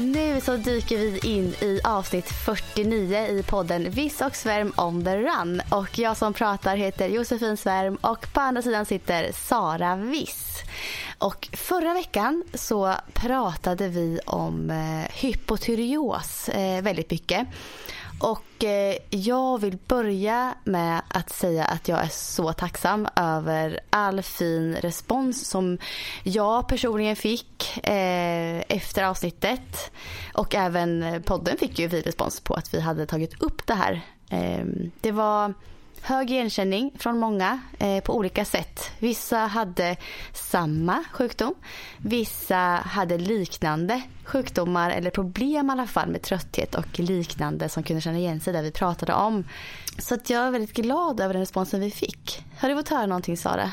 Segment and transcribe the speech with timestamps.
[0.00, 5.16] Nu så dyker vi in i avsnitt 49 i podden Viss och Svärm on the
[5.16, 5.62] run.
[5.70, 10.62] Och jag som pratar heter Josefin Svärm och på andra sidan sitter Sara Viss.
[11.18, 17.48] Och förra veckan så pratade vi om eh, hypotyreos eh, väldigt mycket.
[18.20, 24.22] Och eh, jag vill börja med att säga att jag är så tacksam över all
[24.22, 25.78] fin respons som
[26.22, 29.92] jag personligen fick eh, efter avsnittet.
[30.32, 34.00] Och även podden fick ju fin respons på att vi hade tagit upp det här.
[34.30, 34.64] Eh,
[35.00, 35.54] det var
[36.02, 38.90] hög igenkänning från många eh, på olika sätt.
[38.98, 39.96] Vissa hade
[40.32, 41.54] samma sjukdom.
[41.98, 48.02] Vissa hade liknande sjukdomar eller problem i alla fall med trötthet och liknande som kunde
[48.02, 49.44] känna igen sig där vi pratade om.
[49.98, 52.44] Så att jag är väldigt glad över den responsen vi fick.
[52.58, 53.72] Har du fått höra någonting Sara?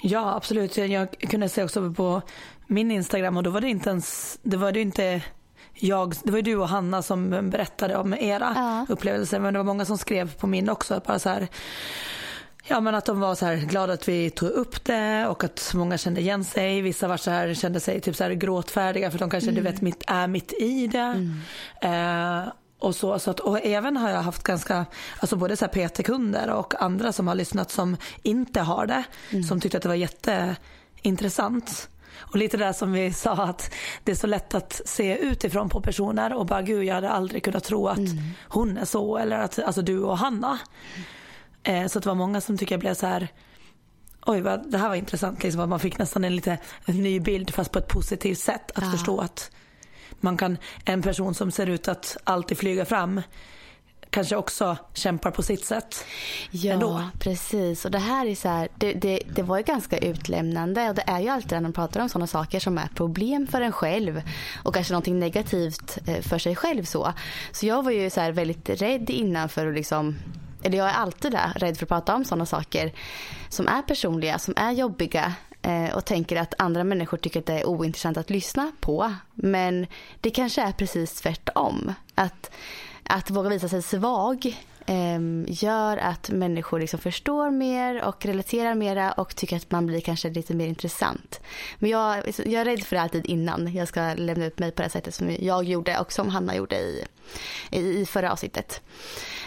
[0.00, 0.76] Ja absolut.
[0.76, 2.22] Jag kunde se också på
[2.66, 5.22] min Instagram och då var det inte ens, det var det inte
[5.82, 8.86] jag, det var ju du och Hanna som berättade om era ja.
[8.88, 11.02] upplevelser men det var många som skrev på min också.
[11.06, 11.48] Bara så här,
[12.64, 15.72] Ja men att de var så här glada att vi tog upp det och att
[15.74, 16.82] många kände igen sig.
[16.82, 19.64] Vissa var så här, kände sig typ så här gråtfärdiga för de kanske mm.
[19.64, 20.98] du vet, mitt, är mitt i det.
[20.98, 22.42] Mm.
[22.42, 24.86] Eh, och så, så att, och även har jag haft ganska,
[25.18, 29.04] alltså både så PT-kunder och andra som har lyssnat som inte har det.
[29.30, 29.44] Mm.
[29.44, 31.88] Som tyckte att det var jätteintressant.
[32.18, 33.74] Och lite där som vi sa att
[34.04, 37.44] det är så lätt att se utifrån på personer och bara gud jag hade aldrig
[37.44, 38.18] kunnat tro att mm.
[38.48, 40.58] hon är så eller att alltså du och Hanna.
[41.64, 41.82] Mm.
[41.82, 43.28] Eh, så det var många som tycker jag blev så här
[44.26, 47.20] oj vad, det här var intressant liksom att man fick nästan en lite en ny
[47.20, 48.90] bild fast på ett positivt sätt att ja.
[48.90, 49.50] förstå att
[50.20, 53.22] man kan, en person som ser ut att alltid flyga fram
[54.12, 56.04] kanske också kämpar på sitt sätt.
[56.50, 57.02] Ja, ändå.
[57.18, 57.84] precis.
[57.84, 61.04] Och det här är så här, det, det, det, var ju ganska utlämnande och det
[61.06, 64.22] är ju alltid när man pratar om sådana saker som är problem för en själv
[64.62, 67.12] och kanske någonting negativt eh, för sig själv så.
[67.52, 70.16] Så jag var ju så här väldigt rädd innan för att liksom
[70.62, 72.92] eller jag är alltid där, rädd för att prata om sådana saker
[73.48, 77.60] som är personliga, som är jobbiga eh, och tänker att andra människor tycker att det
[77.60, 79.14] är ointressant att lyssna på.
[79.34, 79.86] Men
[80.20, 81.94] det kanske är precis tvärtom.
[82.14, 82.50] Att
[83.04, 89.12] att våga visa sig svag eh, gör att människor liksom förstår mer och relaterar mera
[89.12, 91.40] och tycker att man blir kanske lite mer intressant.
[91.78, 94.82] Men jag, jag är rädd för det alltid innan jag ska lämna ut mig på
[94.82, 97.04] det sättet som jag gjorde och som Hanna gjorde i,
[97.70, 98.80] i, i förra avsnittet.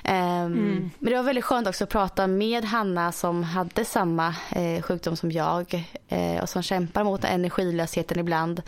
[0.03, 0.91] Um, mm.
[0.99, 5.15] Men det var väldigt skönt också att prata med Hanna som hade samma eh, sjukdom
[5.15, 8.61] som jag eh, och som kämpar mot energilösheten ibland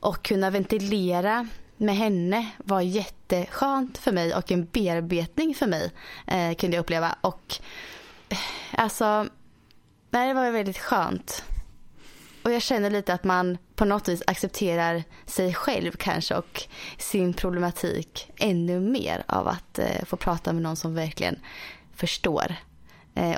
[0.00, 1.48] och kunna ventilera
[1.82, 5.90] med henne var jätteskönt för mig och en bearbetning för mig
[6.26, 7.16] eh, kunde jag uppleva.
[7.20, 7.54] Och
[8.28, 8.38] eh,
[8.72, 9.26] alltså,
[10.10, 11.44] nej, det var väldigt skönt.
[12.42, 16.62] Och jag känner lite att man på något vis accepterar sig själv kanske och
[16.98, 21.38] sin problematik ännu mer av att eh, få prata med någon som verkligen
[21.94, 22.56] förstår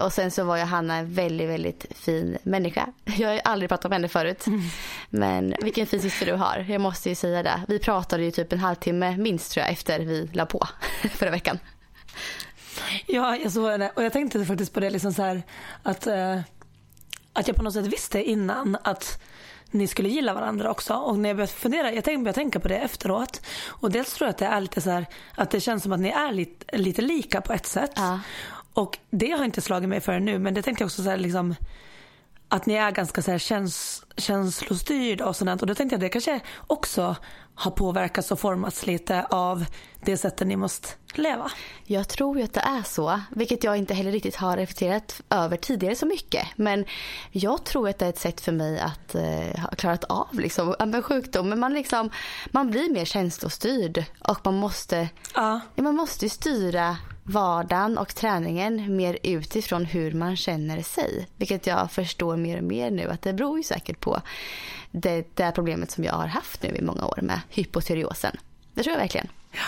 [0.01, 2.87] och sen så var ju Hanna en väldigt, väldigt fin människa.
[3.05, 4.47] Jag har ju aldrig pratat med henne förut.
[4.47, 4.61] Mm.
[5.11, 6.67] Men vilken fin syster du har.
[6.69, 7.61] Jag måste ju säga det.
[7.69, 10.69] Vi pratade ju typ en halvtimme minst tror jag efter vi la på
[11.11, 11.59] förra veckan.
[13.07, 13.91] Ja, jag såg det.
[13.97, 15.43] Och jag tänkte faktiskt på det liksom så här
[15.83, 16.41] att, eh,
[17.33, 19.23] att jag på något sätt visste innan att
[19.71, 20.95] ni skulle gilla varandra också.
[20.95, 23.41] Och när jag började fundera, jag tänkte, började tänka på det efteråt.
[23.67, 26.01] Och dels tror jag att det är lite så här, att det känns som att
[26.01, 27.93] ni är lite, lite lika på ett sätt.
[27.97, 28.21] Ja.
[28.75, 31.17] Och det har inte slagit mig förrän nu men det tänkte jag också så här,
[31.17, 31.55] liksom
[32.49, 36.01] att ni är ganska så här käns känslostyrda och sådant och då tänkte jag att
[36.01, 37.17] det kanske också
[37.55, 39.65] har påverkats och formats lite av
[40.05, 41.51] det sättet ni måste leva.
[41.85, 45.57] Jag tror ju att det är så, vilket jag inte heller riktigt har reflekterat över
[45.57, 46.47] tidigare så mycket.
[46.57, 46.85] Men
[47.31, 50.75] jag tror att det är ett sätt för mig att eh, ha klarat av liksom.
[51.49, 52.11] Men man, liksom,
[52.51, 55.61] man blir mer känslostyrd och man måste, ja.
[55.75, 61.29] man måste styra vardagen och träningen mer utifrån hur man känner sig.
[61.37, 64.21] Vilket jag förstår mer och mer nu att det beror ju säkert på
[64.91, 68.37] det, det problemet som jag har haft nu i många år med hypotyreosen.
[68.75, 69.29] Det tror jag verkligen.
[69.53, 69.59] Ja.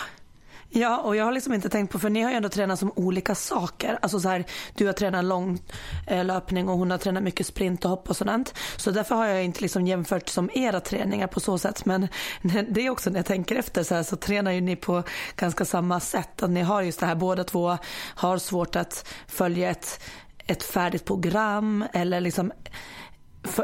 [0.78, 2.92] Ja, och jag har liksom inte tänkt på, för ni har ju ändå tränat som
[2.96, 3.98] olika saker.
[4.02, 4.44] Alltså så här,
[4.74, 5.58] du har tränat lång
[6.06, 8.54] eh, löpning och hon har tränat mycket sprint och hopp och sådant.
[8.76, 11.84] Så därför har jag inte liksom jämfört som era träningar på så sätt.
[11.84, 12.08] Men
[12.68, 15.02] det är också när jag tänker efter så här, så tränar ju ni på
[15.36, 16.42] ganska samma sätt.
[16.42, 17.78] Att ni har just det här, båda två
[18.14, 20.00] har svårt att följa ett,
[20.46, 22.52] ett färdigt program eller liksom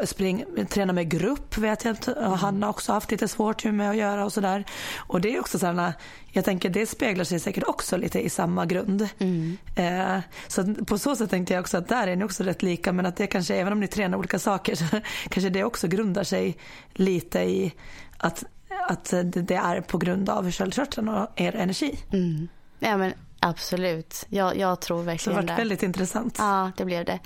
[0.05, 2.13] spring, träna med grupp vet jag inte.
[2.13, 2.33] Mm.
[2.33, 4.65] Hanna har också haft lite svårt med att göra och sådär.
[4.97, 5.95] Och det är också sådana,
[6.33, 9.09] jag tänker det speglar sig säkert också lite i samma grund.
[9.19, 9.57] Mm.
[9.77, 12.93] Eh, så på så sätt tänkte jag också att där är ni också rätt lika
[12.93, 14.85] men att det kanske, även om ni tränar olika saker så
[15.29, 16.57] kanske det också grundar sig
[16.93, 17.73] lite i
[18.19, 18.45] att,
[18.89, 21.99] att det är på grund av sköldkörteln och er energi.
[22.13, 22.49] Mm.
[22.79, 25.43] Ja men absolut, jag, jag tror verkligen det.
[25.43, 26.37] Det har varit väldigt intressant.
[26.39, 27.19] Ja det blev det.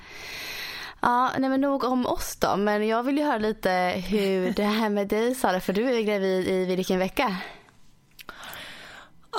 [1.07, 2.55] Ja, nej men nog om oss då.
[2.55, 6.01] Men jag vill ju höra lite hur det här med dig Sara, för du är
[6.01, 7.35] gravid i vilken vecka?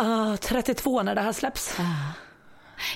[0.01, 1.79] Uh, 32 när det här släpps.
[1.79, 2.11] Uh.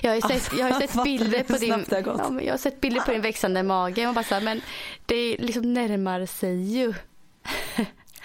[0.01, 3.11] Jag har sett, jag har sett bilder på din, ja, jag har sett bilder på
[3.11, 4.61] din växande mage och bara så här, men
[5.05, 6.93] det liksom närmar sig ju.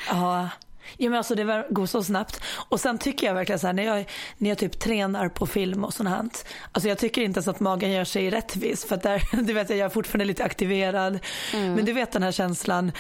[0.09, 0.49] Ja,
[0.97, 2.41] Ja, men alltså det går så snabbt.
[2.69, 4.09] Och sen tycker jag verkligen så här när jag,
[4.39, 6.19] när jag typ tränar på film och sånt här.
[6.73, 9.71] Alltså jag tycker inte ens att magen gör sig rättvis för att där, du vet
[9.71, 11.19] jag är fortfarande lite aktiverad.
[11.55, 11.75] Mm.
[11.75, 12.93] Men du vet den här känslan,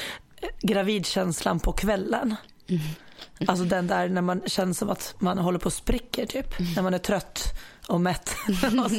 [0.62, 2.36] gravidkänslan på kvällen.
[2.68, 2.80] Mm.
[3.46, 6.60] Alltså den där när man känner som att man håller på att spricker typ.
[6.60, 6.72] Mm.
[6.72, 7.44] När man är trött
[7.88, 8.36] och mätt.
[8.84, 8.90] och,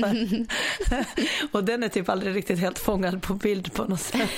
[1.52, 4.30] och den är typ aldrig riktigt helt fångad på bild på något sätt.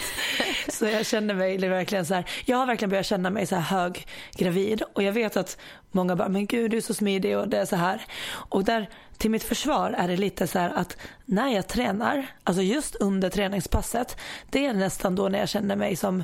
[0.69, 3.77] Så jag känner mig verkligen så här, jag har verkligen börjat känna mig så här
[3.80, 5.57] hög gravid och jag vet att
[5.92, 8.01] många bara, men gud du är så smidig och det är så här.
[8.30, 12.62] Och där till mitt försvar är det lite så här att när jag tränar, alltså
[12.62, 14.18] just under träningspasset,
[14.50, 16.24] det är nästan då när jag känner mig som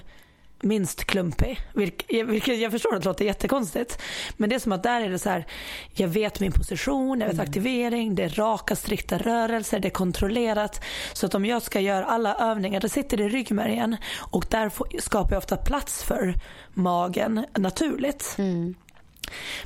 [0.62, 1.60] minst klumpig.
[1.74, 4.02] Vilket jag förstår att det låter jättekonstigt.
[4.38, 5.46] Men det är som att där är det så här,
[5.94, 7.48] jag vet min position, jag vet mm.
[7.48, 10.84] aktivering, det är raka strikta rörelser, det är kontrollerat.
[11.14, 13.98] Så att om jag ska göra alla övningar, det sitter i ryggmärgen
[14.32, 14.72] och där
[15.02, 16.34] skapar jag ofta plats för
[16.74, 18.36] magen naturligt.
[18.38, 18.76] Mm.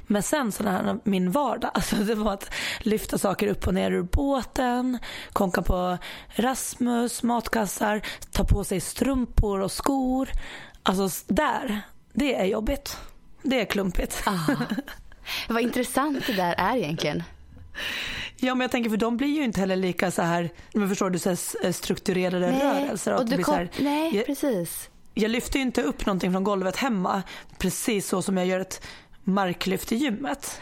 [0.07, 2.49] Men sen sån här min vardag, alltså det var att
[2.79, 4.99] lyfta saker upp och ner ur båten,
[5.33, 5.97] konka på
[6.35, 8.01] Rasmus, matkassar,
[8.31, 10.29] ta på sig strumpor och skor.
[10.83, 11.81] Alltså där,
[12.13, 12.97] det är jobbigt.
[13.43, 14.23] Det är klumpigt.
[14.25, 14.37] Ah.
[15.49, 17.23] Vad intressant det där är egentligen.
[18.37, 21.09] Ja men jag tänker för de blir ju inte heller lika så här, men förstår
[21.09, 22.61] du, så här eh, strukturerade nej.
[22.61, 23.13] rörelser.
[23.13, 24.89] Och du kom, här, nej jag, precis.
[25.13, 27.23] Jag lyfter ju inte upp någonting från golvet hemma
[27.57, 28.81] precis så som jag gör ett
[29.23, 30.61] marklyft i gymmet.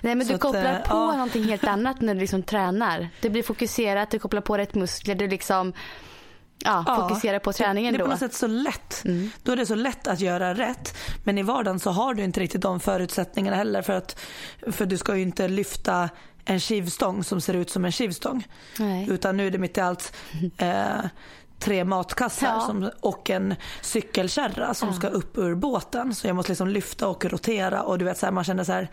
[0.00, 1.12] Nej men så du kopplar att, på ja.
[1.12, 3.08] någonting helt annat när du liksom tränar.
[3.20, 5.72] Du blir fokuserat, du kopplar på rätt muskler, du liksom
[6.64, 7.98] ja, ja, fokusera på träningen då.
[7.98, 9.02] Det är på något sätt så lätt.
[9.04, 9.30] Mm.
[9.42, 10.96] Då är det så lätt att göra rätt.
[11.24, 14.20] Men i vardagen så har du inte riktigt de förutsättningarna heller för att
[14.72, 16.08] för du ska ju inte lyfta
[16.44, 18.46] en skivstång som ser ut som en skivstång.
[18.78, 19.06] Nej.
[19.10, 20.12] Utan nu är det mitt i allt
[20.58, 21.04] eh,
[21.58, 22.60] tre matkassar ja.
[22.60, 24.94] som, och en cykelkärra som ja.
[24.94, 26.14] ska upp ur båten.
[26.14, 28.72] Så jag måste liksom lyfta och rotera och du vet så här, man känner så
[28.72, 28.90] här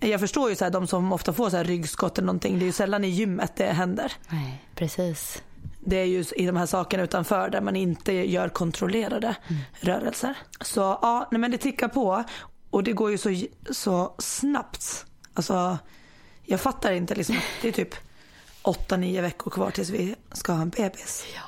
[0.00, 2.58] jag förstår ju så här, de som ofta får så här ryggskott eller någonting.
[2.58, 4.12] Det är ju sällan i gymmet det händer.
[4.28, 5.42] Nej, precis
[5.88, 9.62] det är ju i de här sakerna utanför där man inte gör kontrollerade mm.
[9.80, 10.34] rörelser.
[10.60, 12.24] Så ja, nej men det tickar på
[12.70, 15.06] och det går ju så, så snabbt.
[15.34, 15.78] Alltså,
[16.44, 17.94] jag fattar inte liksom det är typ
[18.62, 21.26] 8-9 veckor kvar tills vi ska ha en bebis.
[21.34, 21.42] Ja,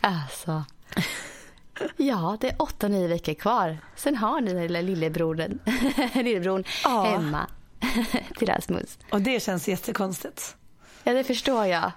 [0.00, 0.64] alltså.
[1.96, 3.78] Ja, det är 8-9 veckor kvar.
[3.96, 5.58] Sen har ni lilla lillebrodern,
[6.14, 7.04] lillebron ja.
[7.04, 7.46] hemma
[8.38, 8.98] till Rasmus.
[9.10, 10.56] Och det känns jättekonstigt.
[11.04, 11.92] Ja, det förstår jag.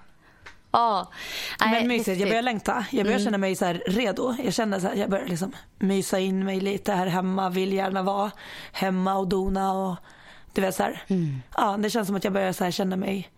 [0.78, 1.12] Ja.
[1.60, 2.86] Men mysigt, jag börjar längta.
[2.92, 3.26] Jag börjar mm.
[3.26, 4.36] känna mig så här redo.
[4.44, 7.50] Jag känner så här, jag börjar liksom mysa in mig lite här hemma.
[7.50, 8.32] Vill gärna vara
[8.72, 9.96] hemma och dona och
[10.54, 11.04] du vet så här.
[11.08, 11.42] Mm.
[11.58, 13.30] Ja, det känns som att jag börjar så känna mig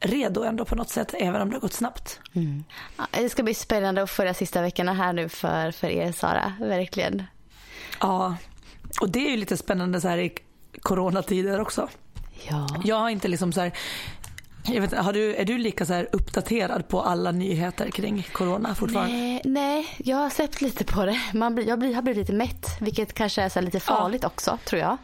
[0.00, 2.20] redo ändå på något sätt, även om det har gått snabbt.
[2.34, 2.64] Mm.
[2.96, 6.52] Ja, det ska bli spännande att följa sista veckorna här nu för, för er Sara,
[6.60, 7.22] verkligen.
[8.00, 8.36] Ja,
[9.00, 10.32] och det är ju lite spännande så här i
[10.80, 11.88] coronatider också.
[12.50, 12.66] Ja.
[12.84, 13.72] Jag har inte liksom så här,
[14.74, 19.16] jag vet, har du, är du lika så uppdaterad på alla nyheter kring corona fortfarande?
[19.16, 21.20] Nej, nej jag har sett lite på det.
[21.34, 24.28] Man blir, jag blir, har blivit lite mätt, vilket kanske är så lite farligt ja.
[24.28, 24.96] också, tror jag.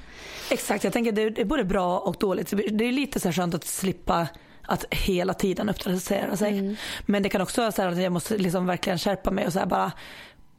[0.51, 2.53] Exakt, jag tänker det är både bra och dåligt.
[2.73, 4.29] Det är lite så skönt att slippa
[4.67, 6.59] att hela tiden uppdatera sig.
[6.59, 6.77] Mm.
[7.07, 9.67] Men det kan också vara så att jag måste liksom verkligen skärpa mig och så
[9.67, 9.93] bara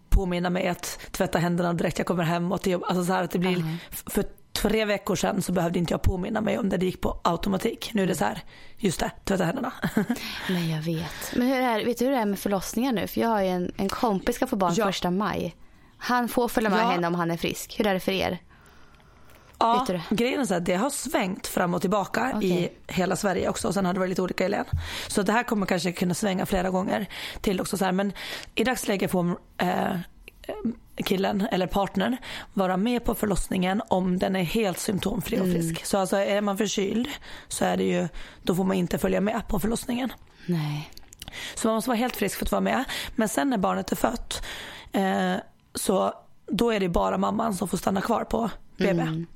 [0.09, 2.83] påminna mig att tvätta händerna direkt jag kommer hem och till jobb.
[2.87, 3.77] Alltså så att det blir, mm.
[3.89, 7.19] för tre veckor sedan så behövde inte jag påminna mig om det, det gick på
[7.23, 7.91] automatik.
[7.93, 8.43] Nu är det så här,
[8.77, 9.73] just det, tvätta händerna.
[10.49, 11.35] Nej jag vet.
[11.35, 13.07] Men hur är, vet du hur det är med förlossningar nu?
[13.07, 14.85] För jag har ju en, en kompis ska få barn ja.
[14.85, 15.55] första maj.
[15.97, 16.89] Han får följa med ja.
[16.89, 17.75] henne om han är frisk.
[17.79, 18.39] Hur är det för er?
[19.59, 22.49] Ja, grejen är så att det har svängt fram och tillbaka okay.
[22.49, 23.67] i hela Sverige också.
[23.67, 24.65] Och sen har det varit lite olika i län.
[25.07, 27.05] Så det här kommer kanske kunna svänga flera gånger
[27.41, 27.77] till också.
[27.77, 27.91] Så här.
[27.91, 28.13] Men
[28.55, 29.95] i dagsläget får eh,
[30.95, 32.17] killen eller partnern
[32.53, 35.69] vara med på förlossningen om den är helt symptomfri och frisk.
[35.69, 35.81] Mm.
[35.83, 37.07] Så alltså är man förkyld
[37.47, 38.07] så är det ju,
[38.43, 40.13] då får man inte följa med på förlossningen.
[40.45, 40.91] Nej.
[41.55, 42.83] Så man måste vara helt frisk för att vara med.
[43.15, 44.45] Men sen när barnet är fött
[44.91, 45.35] eh,
[45.73, 46.13] så
[46.47, 49.01] då är det bara mamman som får stanna kvar på BB.
[49.01, 49.27] Mm.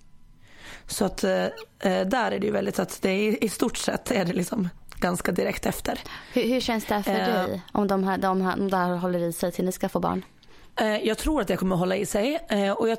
[0.87, 1.43] Så att eh,
[1.79, 4.69] eh, där är det ju väldigt att det är, i stort sett är det liksom
[4.95, 5.99] ganska direkt efter.
[6.33, 9.19] Hur, hur känns det för eh, dig om de här, de här, de där håller
[9.19, 10.23] i sig till ni ska få barn?
[10.79, 12.39] Eh, jag tror att det kommer hålla i sig.
[12.49, 12.97] Eh, och jag,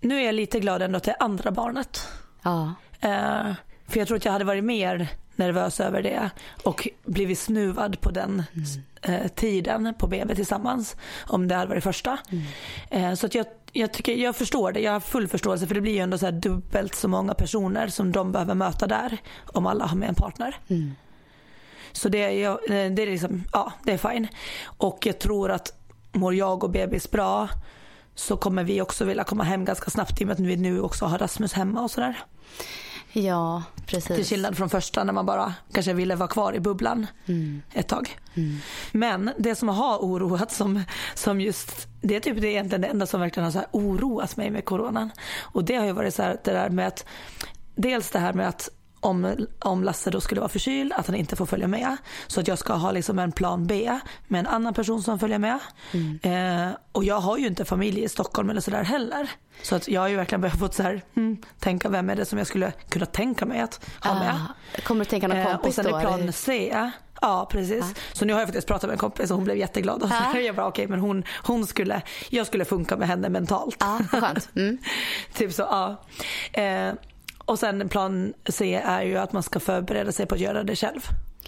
[0.00, 2.08] nu är jag lite glad ändå att det är andra barnet.
[2.42, 2.74] Ja.
[3.00, 3.52] Eh,
[3.86, 6.30] för jag tror att jag hade varit mer nervös över det
[6.62, 8.42] och blivit snuvad på den
[9.04, 9.28] mm.
[9.28, 12.18] tiden på BB tillsammans om det hade varit första.
[12.90, 13.16] Mm.
[13.16, 15.92] Så att jag, jag, tycker, jag förstår det, jag har full förståelse för det blir
[15.92, 19.96] ju ändå så dubbelt så många personer som de behöver möta där om alla har
[19.96, 20.56] med en partner.
[20.68, 20.94] Mm.
[21.92, 24.28] Så det, jag, det är liksom, ja det är fine.
[24.64, 25.77] Och jag tror att
[26.12, 27.48] mår jag och bebis bra
[28.14, 30.80] så kommer vi också vilja komma hem ganska snabbt i och med att vi nu
[30.80, 32.24] också har Rasmus hemma och sådär.
[33.12, 34.16] Ja, precis.
[34.16, 37.62] Till skillnad från första när man bara kanske ville vara kvar i bubblan mm.
[37.72, 38.18] ett tag.
[38.34, 38.58] Mm.
[38.92, 40.82] Men det som har oroat som,
[41.14, 44.50] som just, det är typ det egentligen det enda som verkligen har så oroat mig
[44.50, 45.10] med coronan.
[45.40, 47.06] Och det har ju varit så här, det där med att,
[47.74, 51.36] dels det här med att om, om Lasse då skulle vara förkyld, att han inte
[51.36, 51.96] får följa med.
[52.26, 55.38] Så att jag ska ha liksom en plan B med en annan person som följer
[55.38, 55.58] med.
[55.92, 56.18] Mm.
[56.22, 59.30] Eh, och jag har ju inte familj i Stockholm eller sådär heller.
[59.62, 62.38] Så att jag har ju verkligen fått så här, hmm, tänka vem är det som
[62.38, 64.34] jag skulle kunna tänka mig att ha med.
[64.34, 66.76] Ah, kommer du tänka någon kompis eh, Och sen då, är plan C.
[67.20, 67.84] Ja precis.
[67.84, 67.94] Ah.
[68.12, 70.02] Så nu har jag faktiskt pratat med en kompis och hon blev jätteglad.
[70.02, 70.38] Och så ah.
[70.38, 73.76] jag bara okej okay, men hon, hon skulle, jag skulle funka med henne mentalt.
[73.78, 74.48] Ah, skönt.
[74.56, 74.78] Mm.
[75.34, 76.04] typ så ja.
[76.62, 76.92] Eh,
[77.48, 80.76] och sen plan C är ju att man ska förbereda sig på att göra det
[80.76, 81.00] själv.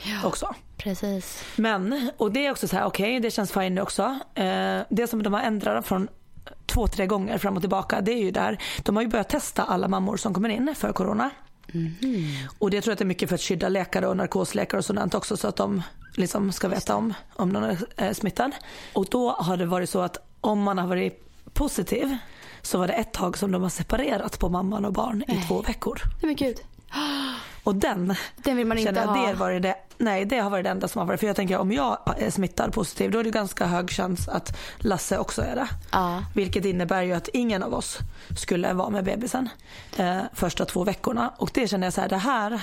[0.05, 0.55] Ja, också.
[0.77, 1.45] Precis.
[1.57, 4.19] Men, och det är också så här, okej okay, det känns fine nu också.
[4.35, 6.09] Eh, det som de har ändrat från
[6.67, 9.63] två, tre gånger fram och tillbaka det är ju där, de har ju börjat testa
[9.63, 11.31] alla mammor som kommer in för corona.
[11.75, 11.95] Mm.
[12.59, 14.85] Och det tror jag att det är mycket för att skydda läkare och narkosläkare och
[14.85, 15.83] sådant också så att de
[16.17, 18.53] liksom ska veta om, om någon är eh, smittad.
[18.93, 22.17] Och då har det varit så att om man har varit positiv
[22.63, 25.63] så var det ett tag som de har separerat på mamman och barn i två
[25.63, 26.01] veckor.
[26.23, 26.61] Men gud.
[27.65, 29.27] Och den, den vill man inte ha.
[29.27, 31.21] Det, var det, nej, det har varit det enda som har varit.
[31.21, 34.59] För jag tänker om jag är smittad positiv då är det ganska hög chans att
[34.79, 35.69] Lasse också är det.
[35.93, 36.25] Ja.
[36.35, 37.99] Vilket innebär ju att ingen av oss
[38.37, 39.49] skulle vara med bebisen
[39.97, 41.33] eh, första två veckorna.
[41.37, 42.61] Och det känner jag så här, det här,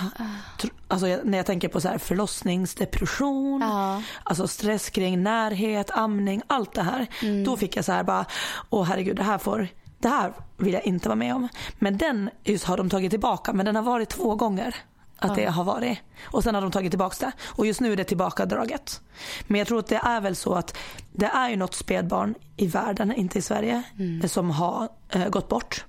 [0.88, 4.01] alltså när jag tänker på så här förlossningsdepression, ja.
[4.24, 7.08] alltså stress kring närhet, amning, allt det här.
[7.22, 7.44] Mm.
[7.44, 8.25] Då fick jag så här bara,
[8.70, 9.68] åh herregud det här får
[10.00, 11.48] det här vill jag inte vara med om.
[11.80, 14.75] Men den just har de tagit tillbaka, men den har varit två gånger.
[15.20, 16.00] Att det har varit.
[16.24, 17.32] Och sen har de tagit tillbaka det.
[17.46, 19.01] Och just nu är det tillbakadraget.
[19.48, 20.77] Men jag tror att det är väl så att
[21.13, 24.30] det är ju något spädbarn i världen, inte i Sverige, mm.
[24.30, 25.86] som har äh, gått bort.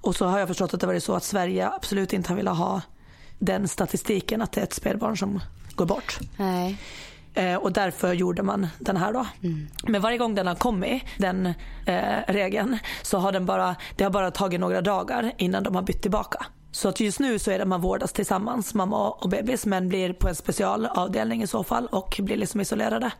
[0.00, 2.58] Och så har jag förstått att det var så att Sverige absolut inte har velat
[2.58, 2.80] ha
[3.38, 5.40] den statistiken att det är ett spädbarn som
[5.74, 6.18] går bort.
[6.36, 6.78] Nej.
[7.38, 9.26] Eh, och därför gjorde man den här då.
[9.42, 9.68] Mm.
[9.82, 11.46] Men varje gång den har kommit, den
[11.86, 15.82] eh, regeln, så har den bara, det har bara tagit några dagar innan de har
[15.82, 16.46] bytt tillbaka.
[16.72, 20.12] Så att just nu så är det man vårdas tillsammans, mamma och bebis, men blir
[20.12, 23.10] på en specialavdelning i så fall och blir liksom isolerade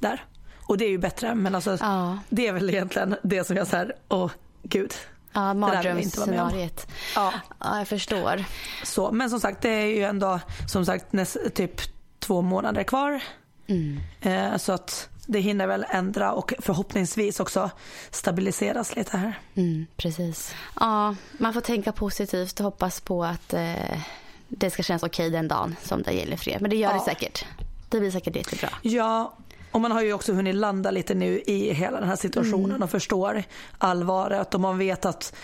[0.00, 0.24] där.
[0.66, 2.18] Och det är ju bättre, men alltså ja.
[2.28, 4.30] det är väl egentligen det som jag säger, åh
[4.62, 4.94] gud.
[5.32, 6.86] Ja, mardrömsscenariet.
[7.14, 7.32] Ja.
[7.60, 8.44] ja, jag förstår.
[8.84, 11.80] Så, men som sagt, det är ju ändå som sagt näst, typ
[12.18, 13.20] två månader kvar
[13.66, 14.00] Mm.
[14.20, 17.70] Eh, så att det hinner väl ändra och förhoppningsvis också
[18.10, 19.38] stabiliseras lite här.
[19.54, 20.54] Mm, precis.
[20.80, 24.00] Ja, man får tänka positivt och hoppas på att eh,
[24.48, 26.58] det ska kännas okej den dagen som det gäller för er.
[26.60, 26.96] Men det gör ja.
[26.96, 27.44] det säkert.
[27.88, 28.68] Det blir säkert jättebra.
[28.82, 29.36] Ja,
[29.70, 32.82] och man har ju också hunnit landa lite nu i hela den här situationen mm.
[32.82, 33.42] och förstår
[33.78, 35.34] allvaret och man vet att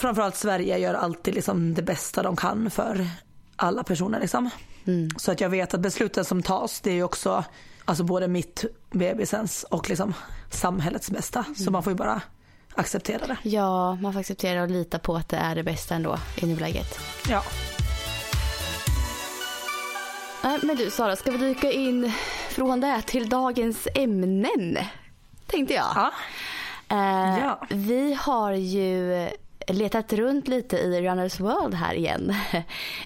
[0.00, 3.06] framförallt Sverige gör alltid liksom det bästa de kan för
[3.56, 4.20] alla personer.
[4.20, 4.50] Liksom.
[4.86, 5.08] Mm.
[5.16, 7.44] Så att jag vet att besluten som tas det är ju också
[7.84, 10.14] alltså både mitt, bebisens och liksom
[10.50, 11.38] samhällets bästa.
[11.38, 11.54] Mm.
[11.54, 12.20] Så man får ju bara
[12.74, 13.36] acceptera det.
[13.42, 16.98] Ja, man får acceptera och lita på att det är det bästa ändå i nuläget.
[17.28, 17.42] Ja.
[20.62, 22.12] Men du Sara, ska vi dyka in
[22.50, 24.78] från det till dagens ämnen?
[25.46, 25.86] Tänkte jag.
[25.94, 26.12] Ja.
[26.92, 27.66] Uh, ja.
[27.70, 29.28] Vi har ju
[29.66, 32.30] letat runt lite i Runners World här igen.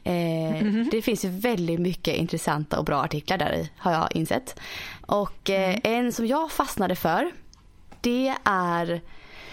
[0.05, 0.91] eh, mm -hmm.
[0.91, 4.61] Det finns ju väldigt mycket intressanta och bra artiklar där har jag insett.
[5.07, 5.81] Och eh, mm.
[5.85, 7.31] en som jag fastnade för
[8.01, 9.01] det är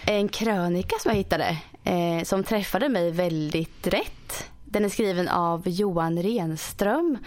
[0.06, 4.50] en krönika som jag hittade eh, som träffade mig väldigt rätt.
[4.64, 7.18] Den är skriven av Johan Renström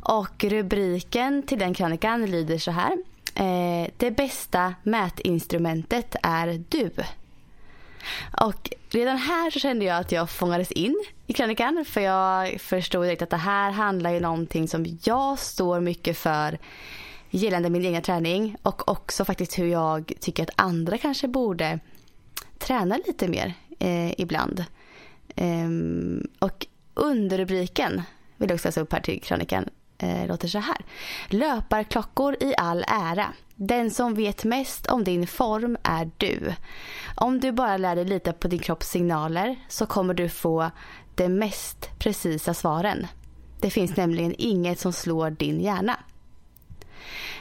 [0.00, 2.92] och rubriken till den krönikan lyder så här.
[3.34, 6.90] Eh, det bästa mätinstrumentet är du.
[8.40, 13.04] Och redan här så kände jag att jag fångades in i krönikan för jag förstod
[13.04, 16.58] direkt att det här handlar ju någonting som jag står mycket för
[17.30, 21.78] gällande min egen träning och också faktiskt hur jag tycker att andra kanske borde
[22.58, 24.64] träna lite mer eh, ibland.
[25.36, 28.02] Ehm, och underrubriken
[28.36, 29.68] vill jag också läsa upp här till krönikan
[29.98, 30.76] eh, låter så här.
[31.28, 33.32] Löparklockor i all ära.
[33.56, 36.54] Den som vet mest om din form är du.
[37.14, 40.70] Om du bara lär dig lita på din kropps signaler så kommer du få
[41.14, 43.06] de mest precisa svaren.
[43.60, 45.96] Det finns nämligen inget som slår din hjärna.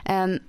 [0.10, 0.40] Um,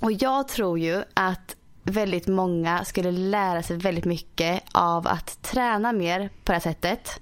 [0.00, 5.92] och jag tror ju att väldigt många skulle lära sig väldigt mycket av att träna
[5.92, 7.20] mer på det här sättet.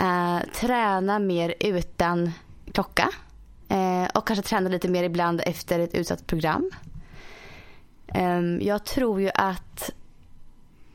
[0.00, 2.32] Uh, träna mer utan
[2.72, 3.08] klocka.
[3.68, 6.70] Eh, och kanske träna lite mer ibland efter ett utsatt program.
[8.06, 9.90] Eh, jag tror ju att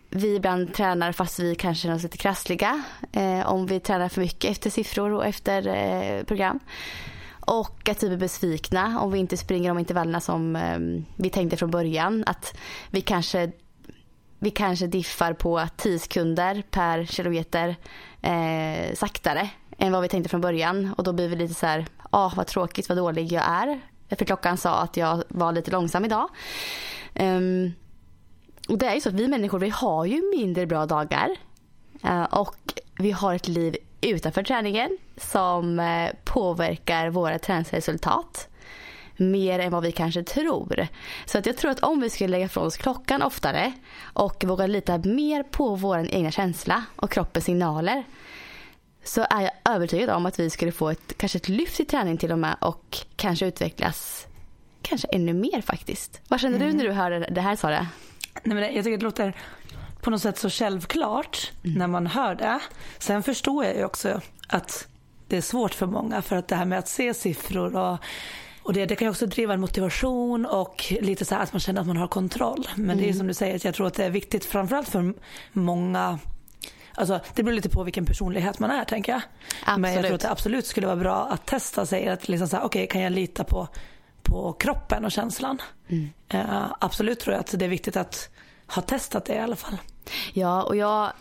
[0.10, 2.84] vi ibland tränar fast vi kanske är lite krassliga.
[3.12, 6.60] Eh, om vi tränar för mycket efter siffror och efter eh, program.
[7.46, 10.80] Och att vi blir besvikna om vi inte springer de intervallerna som eh,
[11.16, 12.24] vi tänkte från början.
[12.28, 12.58] Att
[12.90, 13.52] vi kanske,
[14.40, 17.76] vi kanske diffar på 10 sekunder per kilometer
[18.22, 20.94] eh, saktare än vad vi tänkte från början.
[20.98, 23.80] Och då blir vi lite så här, ah vad tråkigt, vad dålig jag är.
[24.16, 26.30] För klockan sa att jag var lite långsam idag.
[27.16, 27.74] Um,
[28.70, 31.30] och det är ju så att vi människor vi har ju mindre bra dagar.
[32.06, 38.48] Uh, och vi har ett liv utanför träningen som uh, påverkar våra träningsresultat
[39.18, 40.88] mer än vad vi kanske tror.
[41.26, 44.68] Så att jag tror att om vi skulle lägga från oss klockan oftare och våga
[44.68, 48.04] lita mer på vår egna känsla och kroppens signaler
[49.04, 52.18] så är jag övertygad om att vi skulle få ett, kanske ett lyft i träning
[52.18, 54.28] till och med och kanske utvecklas
[54.82, 56.22] kanske ännu mer faktiskt.
[56.28, 56.72] Vad känner mm.
[56.72, 57.88] du när du hör det här Sara?
[58.44, 59.36] Nej, men jag tycker det låter
[60.02, 61.78] på något sätt så självklart mm.
[61.78, 62.60] när man hör det.
[62.98, 64.88] Sen förstår jag ju också att
[65.28, 67.98] det är svårt för många för att det här med att se siffror och
[68.64, 71.82] och det, det kan ju också driva en motivation och lite så att man känner
[71.82, 72.68] att man har kontroll.
[72.76, 72.98] Men mm.
[72.98, 73.18] det är mm.
[73.18, 75.14] som du säger, jag tror att det är viktigt framförallt för
[75.52, 76.20] många
[76.96, 79.22] Alltså, det beror lite på vilken personlighet man är tänker jag.
[79.62, 79.82] Absolut.
[79.82, 82.08] Men jag tror att det absolut skulle vara bra att testa sig.
[82.08, 83.68] Att liksom säga, okej okay, kan jag lita på,
[84.24, 85.62] på kroppen och känslan?
[85.88, 86.10] Mm.
[86.34, 88.30] Uh, absolut tror jag att det är viktigt att
[88.76, 89.78] ha testat det i alla fall.
[90.34, 91.12] Ja, och jag,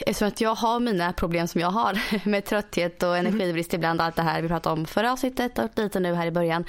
[0.00, 4.16] eftersom att jag har mina problem som jag har med trötthet och energibrist ibland, allt
[4.16, 6.64] det här vi pratade om förra avsnittet och lite nu här i början,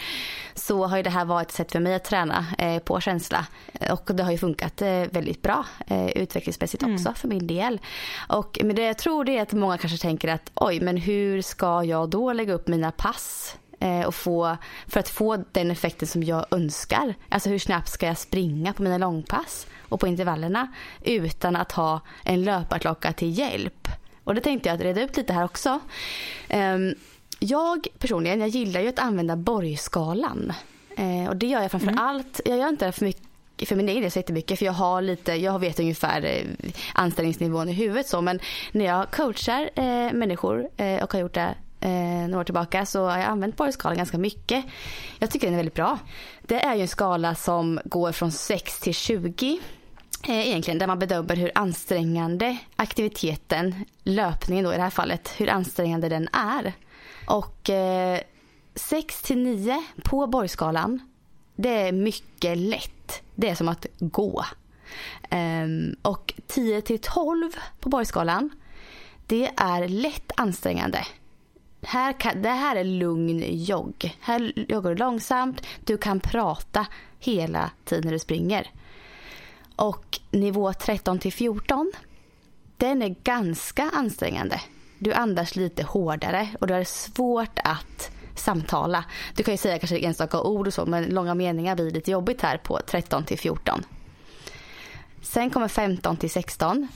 [0.56, 3.48] så har ju det här varit ett sätt för mig att träna eh, på känsla.
[3.92, 7.16] Och det har ju funkat eh, väldigt bra eh, utvecklingsmässigt också mm.
[7.16, 7.82] för min del.
[8.28, 11.42] Och men det jag tror det är att många kanske tänker att oj, men hur
[11.42, 13.56] ska jag då lägga upp mina pass?
[14.06, 17.14] Och få, för att få den effekten som jag önskar.
[17.30, 19.68] Alltså hur snabbt ska jag springa på mina långpass?
[19.94, 20.68] och på intervallerna
[21.02, 23.88] utan att ha en löparklocka till hjälp.
[24.24, 25.80] Och det tänkte jag att reda ut lite här också.
[26.48, 26.96] Ehm,
[27.40, 30.54] jag personligen, jag gillar ju att använda borgskalan.
[30.98, 32.04] Eh, och det gör jag framför mm.
[32.04, 32.42] allt.
[32.46, 35.02] Jag gör inte det för mycket för min egen del så jättemycket för jag har
[35.02, 38.40] lite, jag vet ungefär eh, anställningsnivån i huvudet så men
[38.72, 43.06] när jag coachar eh, människor eh, och har gjort det eh, några år tillbaka så
[43.06, 44.66] har jag använt borgskalan ganska mycket.
[45.20, 46.00] Jag tycker den är väldigt bra.
[46.42, 49.60] Det är ju en skala som går från 6 till 20
[50.28, 55.50] Eh, egentligen där man bedömer hur ansträngande aktiviteten, löpningen då i det här fallet, hur
[55.50, 56.74] ansträngande den är.
[57.28, 58.20] Och eh,
[58.76, 61.00] 6 till 9 på borgskalan,
[61.56, 63.22] det är mycket lätt.
[63.36, 64.46] Det är som att gå.
[65.32, 68.50] Um, och 10 till 12 på borgskalan,
[69.28, 71.06] det är lätt ansträngande.
[71.84, 74.18] Här kan, det här är lugn jogg.
[74.20, 76.88] Här joggar du långsamt, du kan prata
[77.20, 78.72] hela tiden när du springer.
[79.76, 81.92] Och nivå 13 till 14,
[82.78, 84.62] den är ganska ansträngande.
[85.00, 89.06] Du andas lite hårdare och du har svårt att samtala.
[89.36, 92.42] Du kan ju säga kanske enstaka ord och så men långa meningar blir lite jobbigt
[92.42, 93.84] här på 13 till 14.
[95.22, 96.88] Sen kommer 15 till 16.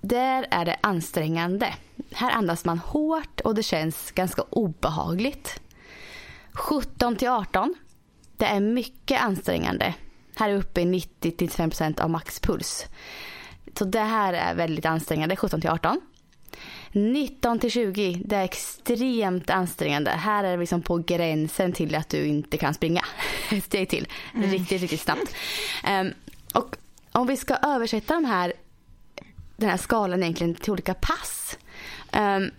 [0.00, 1.74] Där är det ansträngande.
[2.12, 5.60] Här andas man hårt och det känns ganska obehagligt.
[6.52, 7.74] 17 till 18.
[8.36, 9.94] Det är mycket ansträngande.
[10.36, 12.86] Här är uppe i 90-95% av maxpuls.
[13.78, 16.00] Så det här är väldigt ansträngande, 17 till 18.
[16.92, 20.10] 19 till 20, det är extremt ansträngande.
[20.10, 23.04] Här är det liksom på gränsen till att du inte kan springa.
[23.64, 24.08] Steg till.
[24.34, 24.50] Mm.
[24.50, 25.34] Riktigt, riktigt snabbt.
[25.88, 26.12] Um,
[26.54, 26.76] och
[27.12, 28.52] om vi ska översätta de här
[29.56, 31.58] den här skalan egentligen till olika pass.
[32.12, 32.50] Um,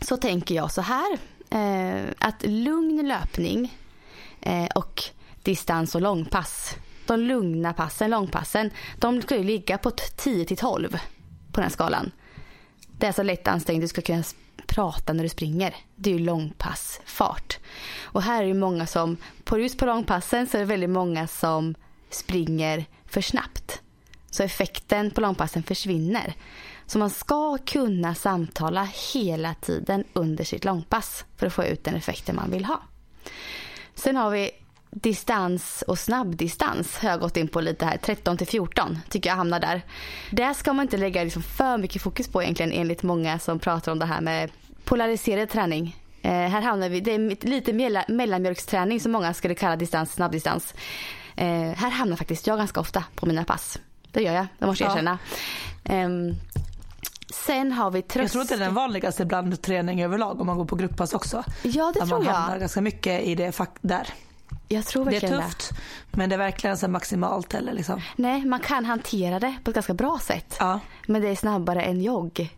[0.00, 1.18] så tänker jag så här.
[1.54, 3.78] Uh, att lugn löpning
[4.46, 5.02] uh, och
[5.42, 6.76] distans och långpass.
[7.06, 10.92] De lugna passen, långpassen, de ska ju ligga på 10 till 12
[11.52, 12.10] på den här skalan.
[12.98, 14.22] Det är så lätt ansträngd du ska kunna
[14.66, 15.74] prata när du springer.
[15.96, 17.58] Det är ju långpassfart.
[18.02, 21.26] Och här är det många som, på just på långpassen så är det väldigt många
[21.26, 21.74] som
[22.10, 23.82] springer för snabbt.
[24.30, 26.34] Så effekten på långpassen försvinner.
[26.86, 31.94] Så man ska kunna samtala hela tiden under sitt långpass för att få ut den
[31.94, 32.82] effekten man vill ha.
[33.94, 34.50] Sen har vi
[34.90, 37.96] distans och snabbdistans har jag gått in på lite här.
[37.96, 39.82] 13 till 14 tycker jag hamnar där.
[40.30, 43.92] Där ska man inte lägga liksom för mycket fokus på egentligen enligt många som pratar
[43.92, 44.50] om det här med
[44.84, 45.96] polariserad träning.
[46.22, 47.72] Eh, här hamnar vi, det är lite
[48.08, 50.74] mellanmjölksträning som många skulle kalla distans, snabbdistans.
[51.36, 53.78] Eh, här hamnar faktiskt jag ganska ofta på mina pass.
[54.16, 55.18] Det gör jag, det måste jag erkänna.
[55.84, 56.08] Eh,
[57.46, 58.22] Sen har vi tröskel.
[58.22, 61.14] Jag tror att det är den vanligaste bland träning överlag om man går på grupppass
[61.14, 61.44] också.
[61.62, 62.32] Ja det Att tror man jag.
[62.32, 64.08] hamnar ganska mycket i det där.
[64.68, 65.70] Jag tror Det är verkligen tufft
[66.10, 68.00] men det är verkligen så maximalt eller liksom.
[68.16, 70.56] Nej, man kan hantera det på ett ganska bra sätt.
[70.60, 70.80] Ja.
[71.06, 72.48] Men det är snabbare än jogg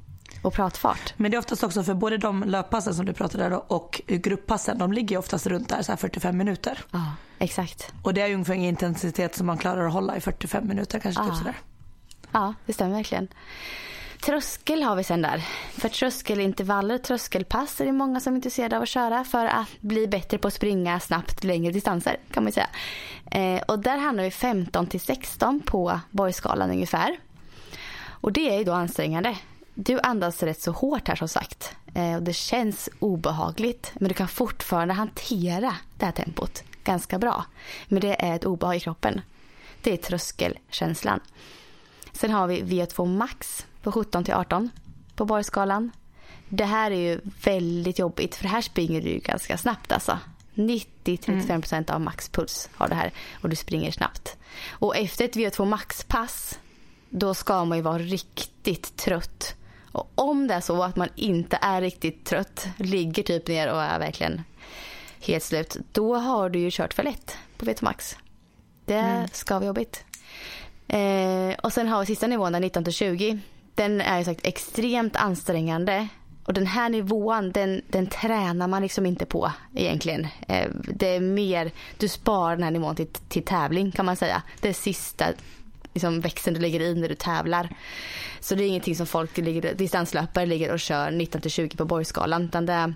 [0.43, 1.15] och pratfart.
[1.17, 4.79] Men det är oftast också för både de löppassen som du pratade om och grupppassen,
[4.79, 6.79] de ligger oftast runt där så här 45 minuter.
[6.91, 7.93] Ja, exakt.
[8.03, 10.99] Och det är ju ungefär en intensitet som man klarar att hålla i 45 minuter
[11.01, 11.39] kanske typ Ja.
[11.39, 11.55] sådär.
[12.33, 13.29] Ja, det stämmer verkligen.
[14.27, 15.45] Tröskel har vi sen där.
[15.73, 20.07] För tröskelintervaller, tröskelpass är det många som är intresserade av att köra för att bli
[20.09, 22.67] bättre på att springa snabbt längre distanser kan man säga.
[23.31, 27.17] Eh, och där hamnar vi 15 till 16 på Borgskalan ungefär.
[28.09, 29.37] Och det är ju då ansträngande.
[29.81, 31.77] Du andas rätt så hårt här som sagt.
[31.95, 37.45] Eh, och det känns obehagligt men du kan fortfarande hantera det här tempot ganska bra.
[37.89, 39.21] Men det är ett obehag i kroppen.
[39.83, 41.21] Det är tröskelkänslan.
[42.13, 44.71] Sen har vi VO2 max på 17 till 18
[45.15, 45.91] på Borgskalan.
[46.49, 50.19] Det här är ju väldigt jobbigt för här springer du ju ganska snabbt alltså.
[50.55, 53.13] 90-35 procent av maxpuls har det här
[53.43, 54.37] och du springer snabbt.
[54.71, 56.59] Och efter ett VO2 max-pass
[57.11, 59.55] då ska man ju vara riktigt trött.
[59.93, 63.83] Och om det är så att man inte är riktigt trött, ligger typ ner och
[63.83, 64.43] är verkligen
[65.21, 68.17] helt slut, då har du ju kört för lätt på VO2 max.
[68.85, 70.05] Det ska vara jobbigt.
[70.89, 73.39] Eh, och sen har vi sista nivån, där 19 till 20.
[73.75, 76.09] Den är ju sagt extremt ansträngande.
[76.45, 80.27] Och den här nivån, den, den tränar man liksom inte på egentligen.
[80.49, 84.43] Eh, det är mer, du sparar den här nivån till, till tävling kan man säga.
[84.61, 85.27] Det är sista
[85.95, 87.69] liksom, växeln du lägger i när du tävlar.
[88.41, 91.85] Så det är ingenting som folk, ligger, distanslöpare ligger och kör 19 till 20 på
[91.85, 92.43] Borgskalan.
[92.45, 92.95] Utan det är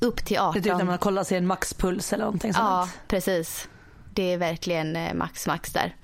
[0.00, 0.52] upp till 18.
[0.52, 3.08] Det är typ när man kollar sig en maxpuls eller någonting Ja, sånt.
[3.08, 3.68] precis.
[4.14, 5.96] Det är verkligen eh, max max där.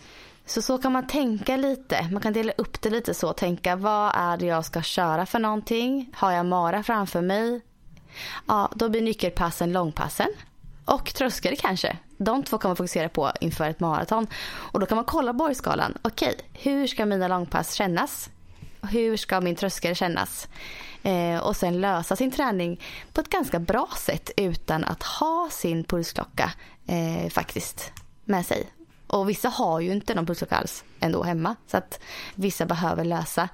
[0.46, 2.09] Så så kan man tänka lite.
[2.12, 3.33] Man kan dela upp det lite så.
[3.33, 6.11] Tänka vad är det jag ska köra för någonting?
[6.14, 7.61] Har jag mara framför mig?
[8.46, 10.29] Ja, då blir nyckelpassen långpassen.
[10.85, 11.97] Och tröskare kanske.
[12.18, 14.27] De två kan man fokusera på inför ett maraton.
[14.47, 15.99] Och då kan man kolla Borgskalan.
[16.03, 18.31] Okej, hur ska mina långpass kännas?
[18.83, 20.49] Hur ska min tröskel kännas?
[21.03, 22.81] Eh, och sen lösa sin träning
[23.12, 26.53] på ett ganska bra sätt utan att ha sin pulsklocka
[26.87, 27.92] eh, faktiskt
[28.25, 28.66] med sig.
[29.07, 31.57] Och vissa har ju inte någon pulsklocka alls ändå hemma.
[31.66, 32.01] Så att
[32.35, 33.49] vissa behöver lösa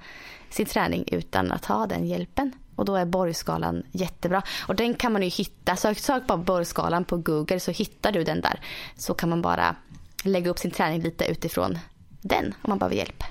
[0.49, 2.51] sin träning utan att ha den hjälpen.
[2.81, 4.43] Och då är Borgskalan jättebra.
[4.67, 5.75] Och den kan man ju hitta.
[5.75, 8.59] Sök, sök bara Borgskalan på Google så hittar du den där.
[8.97, 9.75] Så kan man bara
[10.23, 11.79] lägga upp sin träning lite utifrån
[12.21, 13.23] den om man behöver hjälp.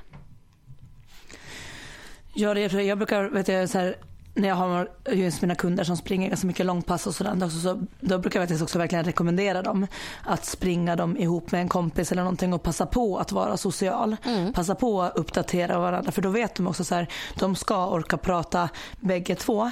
[2.35, 3.97] Ja, det är, jag brukar, vet jag, så här,
[4.35, 8.19] när jag har just mina kunder som springer ganska mycket långpass och sådär, så, då
[8.19, 9.87] brukar jag faktiskt också verkligen rekommendera dem
[10.25, 14.16] att springa dem ihop med en kompis eller någonting och passa på att vara social.
[14.55, 18.16] Passa på att uppdatera varandra för då vet de också så här, de ska orka
[18.16, 18.69] prata
[19.01, 19.71] bägge två.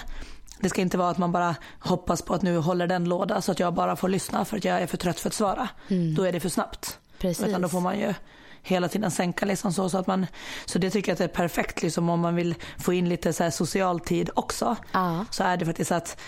[0.60, 3.52] Det ska inte vara att man bara hoppas på att nu håller den låda så
[3.52, 5.68] att jag bara får lyssna för att jag är för trött för att svara.
[6.16, 6.98] Då är det för snabbt.
[7.18, 7.46] Precis.
[7.46, 8.14] Utan då får man ju
[8.62, 10.26] hela tiden sänka liksom så, så att man
[10.66, 13.32] så det tycker jag att det är perfekt liksom om man vill få in lite
[13.32, 14.76] så här social tid också.
[14.92, 15.24] Ja.
[15.30, 16.20] Så är det faktiskt att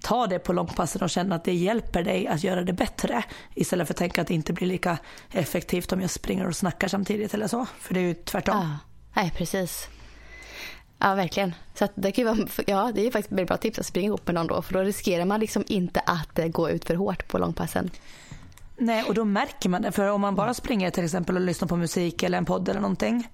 [0.00, 3.86] ta det på långpassen och känna att det hjälper dig att göra det bättre istället
[3.86, 4.98] för att tänka att det inte blir lika
[5.32, 7.66] effektivt om jag springer och snackar samtidigt eller så.
[7.78, 8.56] För det är ju tvärtom.
[8.56, 8.78] Ja,
[9.14, 9.88] nej precis.
[10.98, 11.54] Ja, verkligen.
[11.74, 14.34] Så det, kan vara, ja, det är faktiskt ett bra tips att springa ihop med
[14.34, 14.62] någon då.
[14.62, 17.90] För då riskerar man liksom inte att gå ut för hårt på långpassen.
[18.76, 19.92] Nej, och då märker man det.
[19.92, 22.80] För om man bara springer till exempel och lyssnar på musik eller en podd eller
[22.80, 23.28] någonting.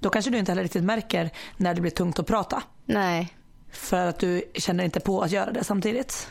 [0.00, 2.62] Då kanske du inte heller riktigt märker när det blir tungt att prata.
[2.84, 3.36] Nej.
[3.70, 6.28] För att du känner inte på att göra det samtidigt.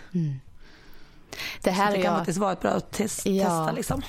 [1.62, 3.44] Det här, Så det kan jag, faktiskt vara ett bra test, Ja.
[3.44, 4.02] testa liksom.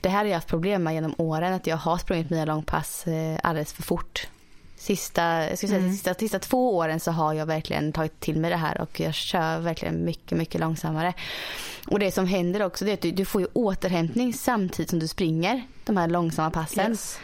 [0.00, 1.52] det här har jag haft problem med genom åren.
[1.52, 4.28] Att jag har sprungit mina långpass eh, alldeles för fort.
[4.88, 5.92] Sista, jag ska säga, Mm.
[5.92, 9.14] sista, sista två åren så har jag verkligen tagit till mig det här och jag
[9.14, 11.14] kör verkligen mycket, mycket långsammare.
[11.86, 14.98] Och det som händer också det är att du, du får ju återhämtning samtidigt som
[14.98, 16.90] du springer de här långsamma passen.
[16.90, 17.18] Yes.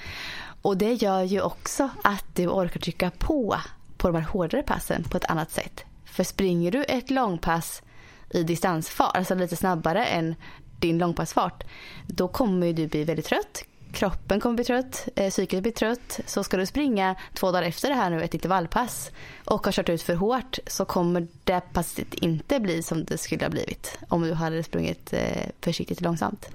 [0.62, 3.56] Och det gör ju också att du orkar trycka på
[3.96, 5.84] på de här hårdare passen på ett annat sätt.
[6.04, 7.82] För springer du ett långpass
[8.30, 10.34] i distansfart, alltså lite snabbare än
[10.80, 11.64] din långpassfart,
[12.06, 13.64] då kommer du bli väldigt trött.
[13.94, 16.20] Kroppen kommer bli trött, eh, psyket blir trött.
[16.26, 19.10] Så ska du springa två dagar efter det här nu, ett intervallpass
[19.44, 23.44] och har kört ut för hårt så kommer det passet inte bli som det skulle
[23.44, 26.48] ha blivit om du hade sprungit eh, försiktigt och långsamt.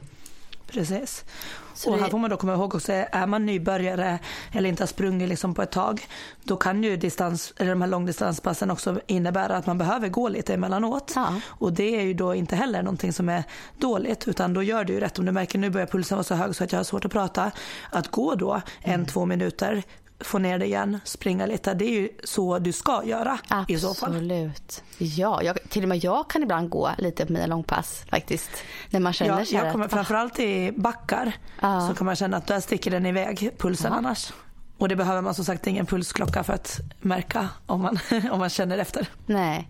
[0.71, 1.25] Precis.
[1.73, 4.19] Så och här får man då komma ihåg också, är man nybörjare
[4.51, 6.07] eller inte har sprungit liksom på ett tag,
[6.43, 10.53] då kan ju distans, eller de här långdistanspassen också innebära att man behöver gå lite
[10.53, 11.13] emellanåt.
[11.15, 11.33] Ja.
[11.47, 13.43] Och det är ju då inte heller någonting som är
[13.77, 15.19] dåligt, utan då gör du ju rätt.
[15.19, 17.11] Om du märker nu börjar pulsen vara så hög så att jag har svårt att
[17.11, 17.51] prata,
[17.91, 19.05] att gå då en, Mm.
[19.05, 19.83] två minuter,
[20.21, 21.73] få ner det igen, springa lite.
[21.73, 24.09] Det är ju så du ska göra i så fall.
[24.13, 24.83] Absolut.
[24.97, 28.49] Ja, jag, till och med jag kan ibland gå lite på mina långpass faktiskt.
[28.89, 31.87] När man känner Ja, jag kommer att, ah, framförallt i backar Ja.
[31.89, 33.97] så kan man känna att där sticker den iväg, pulsen Ja.
[33.97, 34.31] annars.
[34.79, 37.99] Och det behöver man som sagt ingen pulsklocka för att märka om man,
[38.31, 39.07] om man känner efter.
[39.25, 39.67] Nej.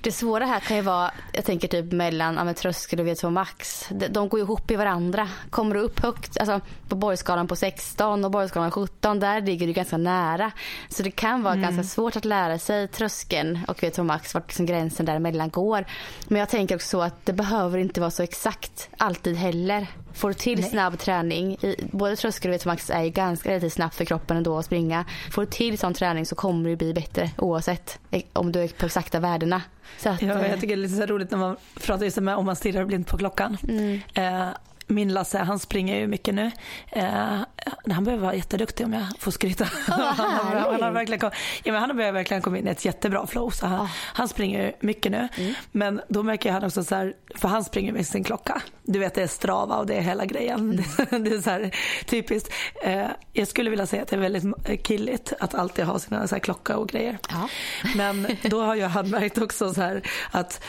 [0.00, 3.88] Det svåra här kan ju vara, jag tänker typ mellan ja, tröskel och V2 max.
[3.90, 5.28] De, de går ihop i varandra.
[5.50, 9.72] Kommer du upp högt, alltså på borgskalan på 16 och borgskalan 17, där ligger du
[9.72, 10.52] ganska nära.
[10.88, 14.66] Så det kan vara ganska svårt att lära sig tröskeln och V2 max, vart liksom
[14.66, 15.84] gränsen däremellan går.
[16.28, 19.86] Men jag tänker också så att det behöver inte vara så exakt alltid heller.
[20.16, 20.70] Får du till Nej.
[20.70, 24.36] snabb träning, i, både tröskel och V2 max är ju ganska relativt snabbt för kroppen
[24.36, 25.04] ändå att springa.
[25.32, 28.68] Får du till sån träning så kommer det bli bättre oavsett eh, om du är
[28.68, 29.62] på exakta värdena.
[30.04, 32.36] Att, Ja, eh, jag tycker det är lite så roligt när man pratar just med
[32.36, 33.56] om man stirrar blint på klockan.
[33.68, 34.00] Mm.
[34.14, 34.48] Eh,
[34.86, 36.50] min Lasse han springer ju mycket nu.
[36.88, 37.40] Eh,
[37.90, 39.68] han behöver vara jätteduktig om jag får skryta.
[39.88, 41.30] vad han, har, han, har verkligen kom,
[41.64, 43.50] ja, men han har börjat verkligen komma in i ett jättebra flow.
[43.50, 43.88] Så han, Ah.
[43.94, 45.28] han springer ju mycket nu.
[45.36, 45.54] Mm.
[45.72, 48.62] Men då märker jag han också så här, för han springer med sin klocka.
[48.82, 50.60] Du vet det är strava och det är hela grejen.
[50.60, 50.84] Mm.
[51.24, 51.74] det är så här
[52.06, 52.52] typiskt.
[52.82, 56.34] Eh, jag skulle vilja säga att det är väldigt killigt att alltid ha sina så
[56.34, 57.18] här klocka och grejer.
[57.30, 57.48] Ja.
[57.96, 60.64] Men då har jag han märkt också så här att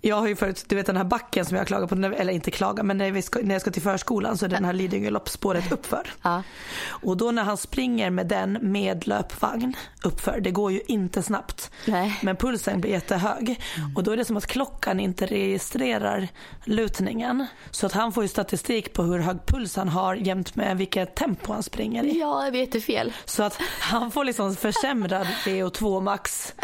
[0.00, 2.50] jag har ju förut, du vet den här backen som jag klagar på, eller inte
[2.50, 5.10] klagar, men när, vi ska, när jag ska till förskolan så är den här Lidingö
[5.10, 6.12] loppspåret uppför.
[6.22, 6.42] Ja.
[6.88, 11.70] Och då när han springer med den med löpvagn uppför, det går ju inte snabbt.
[11.84, 12.18] Nej.
[12.22, 13.60] Men pulsen blir jättehög.
[13.96, 16.28] Och då är det som att klockan inte registrerar
[16.64, 17.46] lutningen.
[17.70, 21.14] Så att han får ju statistik på hur hög puls han har jämt med vilket
[21.14, 22.18] tempo han springer i.
[22.20, 23.12] ja, det blir jättefel.
[23.24, 26.54] Så att han får liksom försämrad VO2 max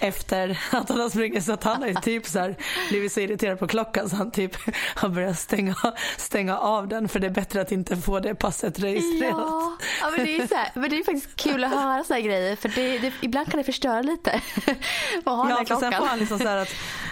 [0.00, 1.44] efter att han har sprungit.
[1.44, 2.56] Så att han ju typ så här
[2.88, 4.56] blivit så irriterad på klockan så han typ
[4.94, 5.74] har börjat stänga,
[6.18, 9.34] stänga av den för det är bättre att inte få det passet registrerat.
[9.38, 12.20] Ja, ja men, det är så här, men det är faktiskt kul att höra här
[12.20, 14.40] grejer för det, det, ibland kan det förstöra lite.
[15.24, 16.00] Vad har den Ja, här för sen klockan?
[16.00, 16.68] får han liksom så att,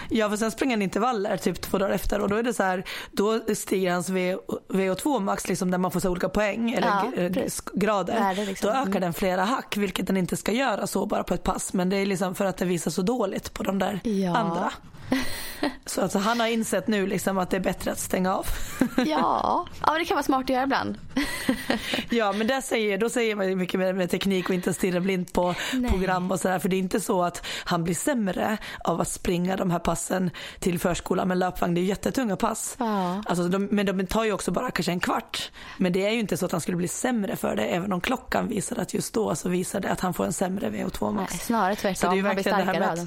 [0.09, 2.63] ja för sen springer han intervaller typ två dagar efter och då är det så
[2.63, 4.35] här, då stiger hans V-
[4.69, 7.29] VO2 max liksom där man får så olika poäng eller Ja,
[7.73, 8.13] grader.
[8.19, 8.67] Värde liksom.
[8.69, 9.01] Då ökar Mm.
[9.01, 11.95] den flera hack vilket den inte ska göra så bara på ett pass men det
[11.97, 14.37] är liksom för att det visar så dåligt på de där Ja.
[14.37, 14.71] andra.
[15.85, 18.45] Så alltså, han har insett nu liksom att det är bättre att stänga av.
[19.05, 20.97] Ja, ja det kan vara smart att göra ibland.
[22.09, 25.33] Ja men där säger, då säger man mycket med, med teknik och inte stirra blint
[25.33, 25.91] på Nej.
[25.91, 26.59] program och sådär.
[26.59, 30.31] För det är inte så att han blir sämre av att springa de här passen
[30.59, 31.73] till förskolan med löpvagn.
[31.73, 32.75] Det är jättetunga pass.
[32.79, 33.23] Ja.
[33.25, 35.51] Alltså, de, men de tar ju också bara kanske en kvart.
[35.77, 37.63] Men det är ju inte så att han skulle bli sämre för det.
[37.63, 40.69] Även om klockan visar att just då så visar det att han får en sämre
[40.69, 41.33] VO2 max.
[41.33, 42.15] Nej, snarare Så det är tvärtom.
[42.15, 42.99] ju verkligen det här med att,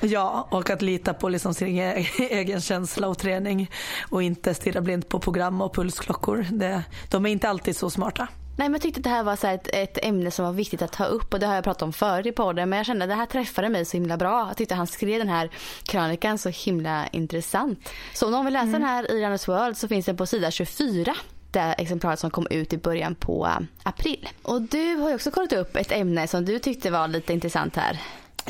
[0.00, 1.78] Ja, och att lita på liksom sin
[2.18, 3.70] egen känsla och träning
[4.10, 6.46] och inte stirra blint på program och pulsklockor.
[6.50, 8.28] Det, de är inte alltid så smarta.
[8.56, 10.82] Nej men jag tyckte att det här var så ett, ett ämne som var viktigt
[10.82, 13.04] att ta upp och det har jag pratat om förr i podden men jag kände
[13.04, 14.46] att det här träffade mig så himla bra.
[14.48, 15.50] Jag tyckte han skrev den här
[15.82, 17.88] krönikan så himla intressant.
[18.14, 18.72] Så om någon vill läsa Mm.
[18.80, 21.14] den här i Runners World så finns den på sida 24
[21.50, 24.28] det exemplaret som kom ut i början på eh, april.
[24.42, 27.76] Och du har ju också kollat upp ett ämne som du tyckte var lite intressant
[27.76, 28.00] här.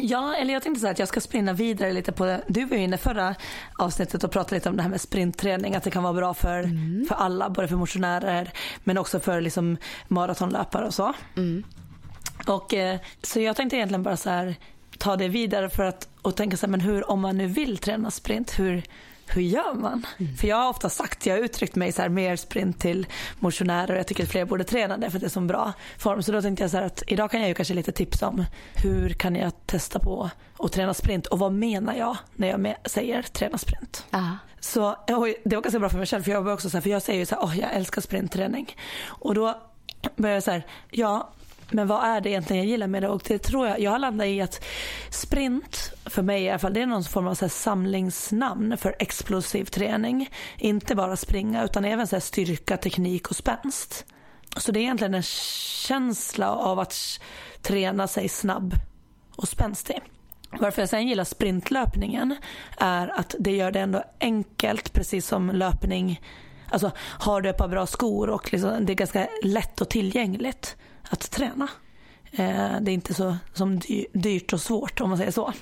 [0.01, 2.45] Ja, eller jag tänkte så att jag ska springa vidare lite på det.
[2.47, 3.35] Du var ju inne förra
[3.79, 5.75] avsnittet och pratade lite om det här med sprintträning.
[5.75, 6.63] Att det kan vara bra för,
[7.09, 8.51] för alla, både för motionärer
[8.85, 9.77] men också för liksom
[10.09, 11.13] maratonlöpare och så.
[12.47, 14.57] Och, eh, så jag tänkte egentligen bara så här
[14.99, 17.79] ta det vidare för att och tänka så här, men hur, om man nu vill
[17.79, 18.83] träna sprint, hur,
[19.29, 20.07] hur gör man?
[20.41, 23.07] För jag har ofta sagt, jag har uttryckt mig så här mer sprint till
[23.39, 25.73] motionärer och jag tycker att fler borde träna det för att det är så bra
[25.99, 26.23] form.
[26.23, 28.45] Så då tänkte jag så här att idag kan jag ju kanske lite tips om
[28.75, 33.23] hur kan jag testa på att träna sprint och vad menar jag när jag säger
[33.23, 34.07] träna sprint?
[34.11, 34.39] Ja.
[34.61, 36.91] Så det var ganska bra för mig själv för jag var också så här, för
[36.91, 38.77] jag säger ju så här, åh jag älskar sprintträning.
[39.07, 39.55] Och då
[40.17, 41.31] började jag så här, ja
[41.71, 43.09] men vad är det egentligen jag gillar med det?
[43.09, 44.65] Och det tror jag, jag har landat i att
[45.11, 49.65] sprint, för mig i alla fall, det är någon form av så samlingsnamn för explosiv
[49.65, 50.31] träning.
[50.57, 54.07] Inte bara springa utan även så styrka, teknik och spänst.
[54.57, 57.21] Så det är egentligen en känsla av att
[57.63, 58.75] träna sig snabb
[59.37, 60.01] och spänstig.
[60.51, 62.37] Varför jag sen gillar sprintlöpningen
[62.79, 66.21] är att det gör det ändå enkelt, precis som löpning.
[66.71, 70.77] Alltså har du ett par bra skor och liksom, det är ganska lätt och tillgängligt
[71.09, 71.69] att träna.
[72.33, 73.81] Eh, det är inte så som
[74.13, 75.53] dyrt och svårt om man säger så.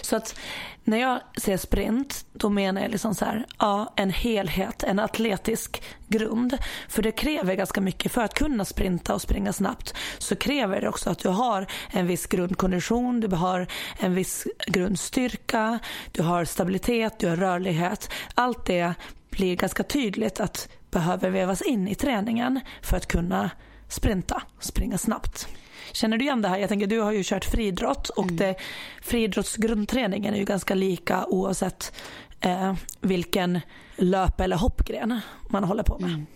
[0.00, 0.38] Så att
[0.84, 5.82] när jag säger sprint, då menar jag liksom så här, ja, en helhet, en atletisk
[6.08, 6.58] grund.
[6.88, 8.12] För det kräver ganska mycket.
[8.12, 12.06] För att kunna sprinta och springa snabbt så kräver det också att du har en
[12.06, 13.66] viss grundkondition, du har
[13.98, 15.78] en viss grundstyrka,
[16.12, 18.10] du har stabilitet, du har rörlighet.
[18.34, 18.94] Allt det
[19.30, 23.50] blir ganska tydligt att behöver vävas in i träningen för att kunna
[23.90, 25.48] sprinta, springa snabbt.
[25.92, 26.58] Känner du igen det här?
[26.58, 28.36] Jag tänker du har ju kört friidrott och mm.
[28.36, 28.54] det,
[29.02, 31.92] friidrottsgrundträningen är ju ganska lika oavsett
[32.40, 33.60] eh, vilken
[33.96, 36.10] löp eller hoppgren man håller på med.
[36.10, 36.26] Mm.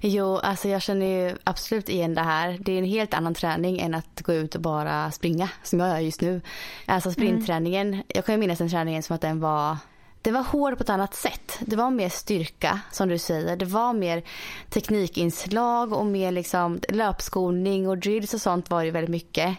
[0.00, 2.58] Jo, alltså jag känner ju absolut igen det här.
[2.60, 5.88] Det är en helt annan träning än att gå ut och bara springa som jag
[5.88, 6.40] gör just nu.
[6.86, 8.04] Alltså sprintträningen, mm.
[8.08, 9.76] jag kan ju minnas den träningen som att den var
[10.24, 11.58] det var hård på ett annat sätt.
[11.60, 13.56] Det var mer styrka som du säger.
[13.56, 14.22] Det var mer
[14.70, 19.56] teknikinslag och mer liksom löpskolning och drills och sånt var det väldigt mycket.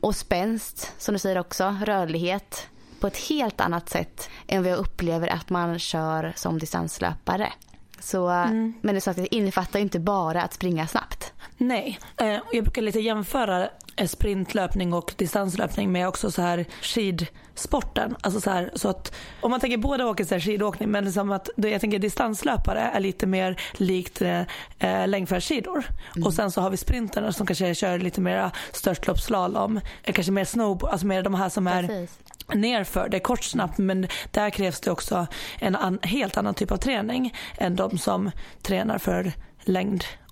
[0.00, 2.68] Och spänst som du säger också, rörlighet
[3.00, 7.52] på ett helt annat sätt än vad jag upplever att man kör som distanslöpare.
[8.00, 8.74] Så, mm.
[8.80, 11.32] Men det, så att det innefattar inte bara att springa snabbt.
[11.56, 13.68] Nej, eh, jag brukar lite jämföra
[14.06, 18.16] sprintlöpning och distanslöpning med också så här skidsporten.
[18.20, 21.30] Alltså så, här, så att om man tänker båda åker så här skidåkning men som
[21.30, 25.84] att jag tänker distanslöpare är lite mer likt eh, längdfärdsskidor.
[26.16, 26.26] Mm.
[26.26, 30.44] Och sen så har vi sprinterna som kanske kör lite mer störtloppsslalom, eh, kanske mer
[30.44, 32.18] snowboard, alltså mer de här som är Precis
[32.54, 33.08] nerför.
[33.08, 35.26] Det är kort snabbt men där krävs det också
[35.58, 38.30] en an, helt annan typ av träning än de som
[38.62, 39.32] tränar för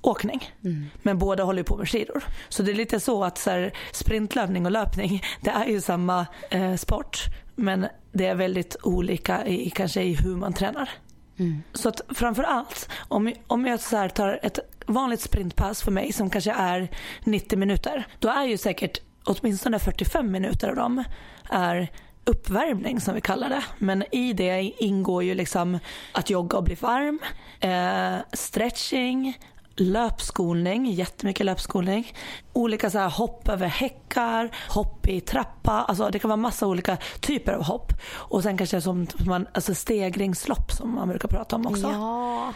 [0.07, 0.51] längdåkning.
[0.65, 0.87] Mm.
[1.03, 2.25] Men båda håller på med skidor.
[2.49, 6.27] Så det är lite så att så här, sprintlöpning och löpning det är ju samma
[6.51, 7.25] eh, sport
[7.59, 10.91] men det är väldigt olika i, kanske i hur man tränar.
[11.39, 11.63] Mm.
[11.73, 16.31] Så att framför allt om, om jag så tar ett vanligt sprintpass för mig som
[16.31, 16.89] kanske är
[17.25, 18.07] 90 minuter.
[18.19, 21.05] Då är ju säkert åtminstone 45 minuter av dem
[21.51, 21.89] är
[22.27, 23.65] uppvärmning som vi kallar det.
[23.79, 25.79] Men i det ingår ju liksom
[26.13, 27.19] att jogga och bli varm,
[27.61, 29.39] eh, stretching,
[29.77, 32.13] löpskolning, jättemycket löpskolning.
[32.53, 36.99] Olika så här hopp över häckar, hopp i trappa, alltså det kan vara massa olika
[37.21, 37.93] typer av hopp.
[38.13, 41.87] Och sen kanske som man, alltså stegringslopp som man brukar prata om också.
[41.87, 42.53] Ja,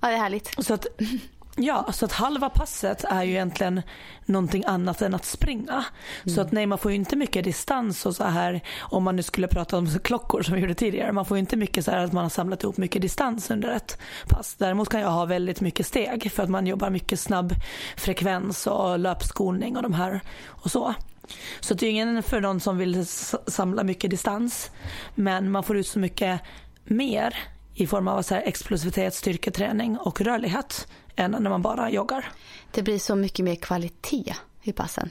[0.00, 0.64] ja det är härligt.
[0.64, 0.86] Så att
[1.56, 3.82] Ja, så att halva passet är ju egentligen
[4.26, 5.84] någonting annat än att springa.
[6.22, 6.34] Mm.
[6.34, 9.22] Så att nej, man får ju inte mycket distans och så här om man nu
[9.22, 11.12] skulle prata om klockor som vi gjorde tidigare.
[11.12, 13.68] Man får ju inte mycket så här att man har samlat ihop mycket distans under
[13.68, 14.54] ett pass.
[14.58, 17.54] Däremot kan jag ha väldigt mycket steg för att man jobbar mycket snabb
[17.96, 20.94] frekvens och löpskolning och de här och så.
[21.60, 23.06] Så det är ingen för någon som vill
[23.46, 24.70] samla mycket distans.
[25.14, 26.40] Men man får ut så mycket
[26.84, 32.32] mer i form av så här explosivitet, styrketräning och rörlighet än när man bara joggar.
[32.70, 35.10] Det blir så mycket mer kvalitet i passen.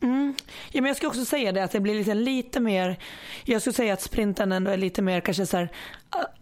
[0.00, 0.34] Mm.
[0.70, 2.98] Ja, men jag ska också säga det att det blir lite, lite mer,
[3.44, 5.68] jag skulle säga att sprinten ändå är lite mer kanske så här,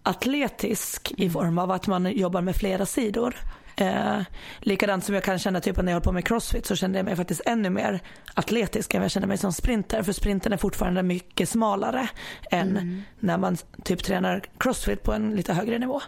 [0.03, 1.33] atletisk i mm.
[1.33, 3.37] form av att man jobbar med flera sidor.
[3.77, 4.21] Eh,
[4.59, 7.05] likadant som jag kan känna typ när jag håller på med crossfit så kände jag
[7.05, 8.01] mig faktiskt ännu mer
[8.35, 10.03] atletisk än jag känner mig som sprinter.
[10.03, 12.09] För sprinten är fortfarande mycket smalare
[12.51, 13.03] än mm.
[13.21, 16.01] när man typ tränar crossfit på en lite högre nivå.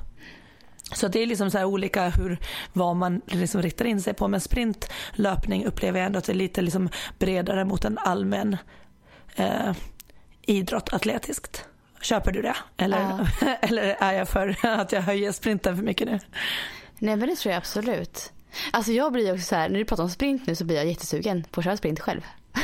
[0.95, 2.39] Så det är liksom så olika hur,
[2.73, 4.29] vad man liksom riktar in sig på.
[4.29, 8.57] Men sprintlöpning upplever jag ändå att det är lite liksom bredare mot en allmän
[9.37, 9.73] eh,
[10.43, 11.65] idrott atletiskt.
[12.03, 12.57] Köper du det?
[12.77, 13.57] Eller, ja.
[13.61, 16.19] eller är jag för att jag höjer sprinten för mycket nu?
[17.03, 18.33] Nej men det tror jag absolut.
[18.71, 20.87] Alltså jag blir också så här, när du pratar om sprint nu så blir jag
[20.87, 22.21] jättesugen på att köra sprint själv.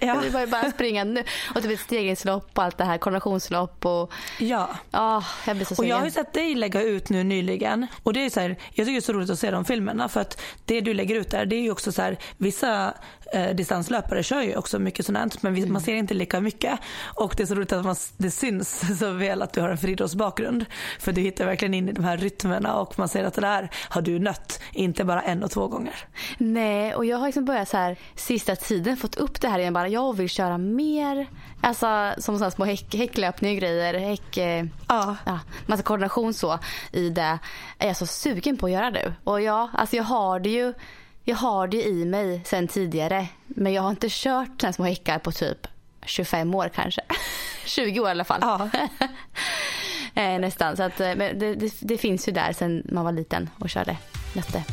[0.00, 0.06] Ja.
[0.06, 1.24] Jag vill bara springa nu.
[1.54, 4.12] Och typ ett stegringslopp och allt det här, koordinationslopp och...
[4.38, 4.70] Ja.
[4.92, 5.90] Oh, jag blir så sugen.
[5.90, 7.86] Och jag har ju sett dig lägga ut nu nyligen.
[8.02, 10.08] Och det är så här, jag tycker det är så roligt att se de filmerna
[10.08, 12.94] för att det du lägger ut där det är ju också så här, vissa
[13.32, 15.72] eh, distanslöpare kör ju också mycket sånt men mm.
[15.72, 16.78] man ser inte lika mycket.
[17.14, 19.78] Och det är så roligt att man, det syns så väl att du har en
[19.78, 20.64] friidrottsbakgrund.
[20.98, 23.70] För du hittar verkligen in i de här rytmerna och man ser att det där
[23.88, 25.94] har du nött, inte bara en och två gånger.
[26.38, 29.72] Nej, och jag har liksom börjat så här sista tiden fått upp det här igen
[29.72, 31.26] bara jag vill köra mer.
[31.60, 33.94] Alltså som sådana små häck, häcklöpningar och grejer.
[33.94, 35.16] Häck, eh, ja.
[35.26, 35.40] ja.
[35.66, 36.58] Massa koordination så
[36.92, 37.38] i det.
[37.78, 39.14] Är jag så sugen på att göra nu.
[39.24, 40.74] Och ja, alltså jag har det ju
[41.28, 43.28] jag har det i mig sen tidigare.
[43.46, 45.66] Men jag har inte kört sådana små häckar på typ
[46.04, 47.00] 25 år kanske.
[47.64, 48.38] 20 år i alla fall.
[48.42, 48.70] Ja.
[50.22, 50.76] eh, nästan.
[50.76, 53.70] Så att, eh, men det, det, det, finns ju där sen man var liten och
[53.70, 53.96] körde
[54.32, 54.64] nötte.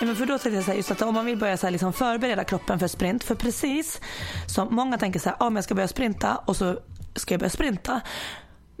[0.00, 1.66] Ja, men för då tänkte jag så här, just att om man vill börja så
[1.66, 3.24] här, liksom förbereda kroppen för sprint.
[3.24, 4.00] För precis
[4.46, 6.78] som många tänker så här, ah, men jag ska börja sprinta och så
[7.14, 8.00] ska jag börja sprinta.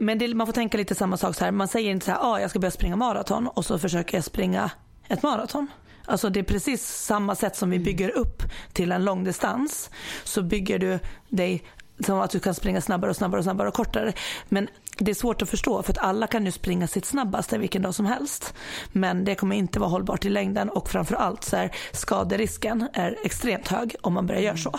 [0.00, 1.52] Men det, man får tänka lite samma sak så här.
[1.52, 4.24] Man säger inte så här, ah, jag ska börja springa maraton och så försöker jag
[4.24, 4.70] springa
[5.08, 5.66] ett maraton.
[6.04, 7.84] Alltså det är precis samma sätt som vi mm.
[7.84, 8.42] bygger upp
[8.72, 9.90] till en långdistans.
[10.24, 11.64] Så bygger du dig
[12.00, 14.12] som att du kan springa snabbare och snabbare och snabbare och kortare.
[14.48, 14.68] Men
[14.98, 17.94] det är svårt att förstå för att alla kan ju springa sitt snabbaste vilken dag
[17.94, 18.54] som helst.
[18.92, 23.68] Men det kommer inte vara hållbart i längden och framförallt så är skaderisken är extremt
[23.68, 24.78] hög om man börjar göra så.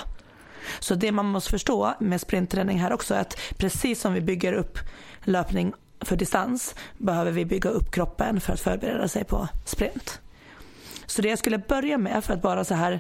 [0.80, 4.53] Så det man måste förstå med sprintträning här också är att precis som vi bygger
[4.53, 4.78] upp
[5.30, 10.21] löpning för distans behöver vi bygga upp kroppen för att förbereda sig på sprint.
[11.05, 12.99] Så det jag skulle börja med för att bara så här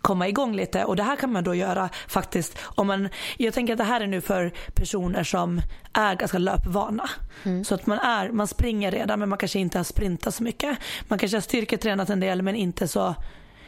[0.00, 3.72] komma igång lite och det här kan man då göra faktiskt om man, jag tänker
[3.72, 5.60] att det här är nu för personer som
[5.92, 7.10] är ganska löpvana.
[7.44, 7.64] Mm.
[7.64, 10.78] Så att man är, man springer redan men man kanske inte har sprintat så mycket.
[11.08, 13.14] Man kanske har styrketränat en del men inte så,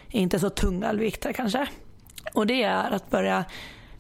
[0.09, 1.67] inte så tunga vikter kanske.
[2.33, 3.45] Och det är att börja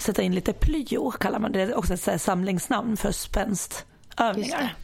[0.02, 1.66] sätta in lite plyo kallar man det.
[1.66, 4.74] Det är också ett samlingsnamn för spänstövningar.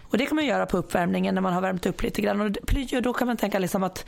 [0.00, 2.40] Och det kan man göra på uppvärmningen när man har värmt upp lite grann.
[2.40, 4.06] Och plyo, då kan man tänka liksom att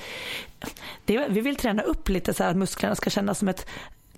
[1.05, 3.66] det, vi vill träna upp lite så att musklerna ska kännas som ett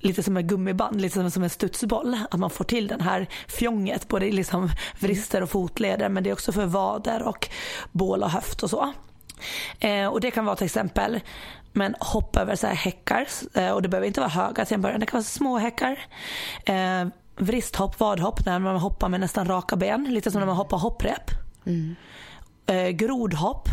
[0.00, 2.18] lite som ett gummiband, lite som en studsboll.
[2.30, 6.30] Att man får till den här fjonget, både i liksom vrister och fotleder men det
[6.30, 7.48] är också för vader och
[7.92, 8.92] bål och höft och så.
[9.80, 11.20] Eh, och det kan vara till exempel
[11.76, 14.82] men hoppa över så här häckar eh, och det behöver inte vara höga till en
[14.82, 15.98] början, det kan vara små häckar.
[16.64, 17.06] Eh,
[17.36, 21.30] vristhopp, vadhopp när man hoppar med nästan raka ben, lite som när man hoppar hopprep.
[21.66, 21.96] Mm.
[22.66, 23.68] Eh, grodhopp.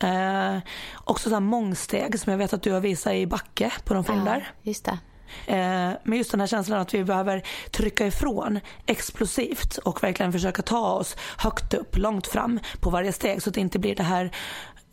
[0.00, 0.58] Eh,
[1.04, 4.50] också så mångsteg som jag vet att du har visat i backe på de filmer.
[4.62, 4.98] Ja, just det.
[5.46, 10.62] Eh, men just den här känslan att vi behöver trycka ifrån explosivt och verkligen försöka
[10.62, 14.02] ta oss högt upp, långt fram på varje steg så att det inte blir det
[14.02, 14.30] här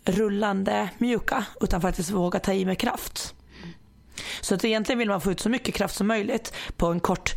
[0.06, 3.36] rullande mjuka utan faktiskt våga ta i med kraft.
[4.42, 7.36] Så att egentligen vill man få ut så mycket kraft som möjligt på en kort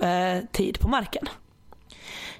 [0.00, 1.28] eh, tid på marken.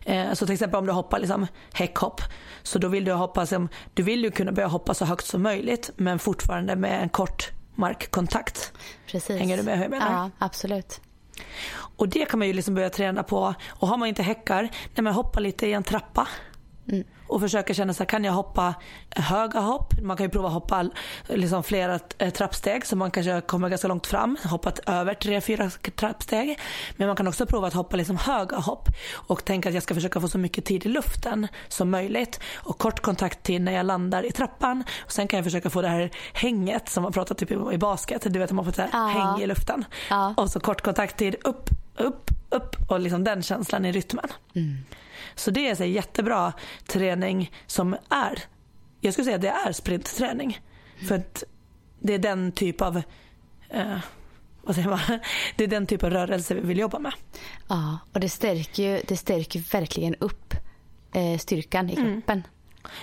[0.04, 2.20] Eh, så till exempel om du hoppar liksom häckhopp
[2.62, 3.46] så då vill du hoppa
[3.94, 7.50] du vill ju kunna börja hoppa så högt som möjligt men fortfarande med en kort
[7.74, 8.72] markkontakt.
[9.06, 9.38] Precis.
[9.38, 10.12] Hänger du med hur jag menar?
[10.12, 11.00] Ja, absolut.
[11.96, 13.54] Och det kan man ju liksom börja träna på.
[13.68, 16.28] Och har man inte häckar, nej men hoppa lite i en trappa.
[16.92, 18.74] Mm och försöka känna så här, kan jag hoppa
[19.10, 20.00] höga hopp?
[20.02, 20.90] Man kan ju prova att hoppa
[21.28, 25.70] liksom flera eh, trappsteg så man kanske kommer ganska långt fram, hoppat över tre, fyra
[25.96, 26.58] trappsteg.
[26.96, 29.94] Men man kan också prova att hoppa liksom höga hopp och tänka att jag ska
[29.94, 34.26] försöka få så mycket tid i luften som möjligt och kort kontakttid när jag landar
[34.26, 34.84] i trappan.
[35.04, 38.26] Och sen kan jag försöka få det här hänget som man pratar typ i basket,
[38.32, 39.84] du vet att man får ett häng i luften.
[40.10, 40.34] Ja.
[40.36, 44.28] Och så kort kontakttid upp, upp, upp och liksom den känslan i rytmen.
[44.54, 44.76] Mm.
[45.34, 46.52] Så det är så jättebra
[46.86, 48.42] träning som är,
[49.00, 50.60] jag skulle säga att det är sprintträning.
[50.94, 51.08] Mm.
[51.08, 51.44] För att
[52.00, 53.02] det är den typ av
[53.70, 53.98] eh,
[54.62, 55.00] vad säger man?
[55.56, 57.12] Det är den typ av rörelse vi vill jobba med.
[57.68, 60.54] Ja, och det stärker ju det stärker verkligen upp
[61.12, 62.12] eh, styrkan i mm.
[62.12, 62.38] kroppen.
[62.38, 62.48] Mm.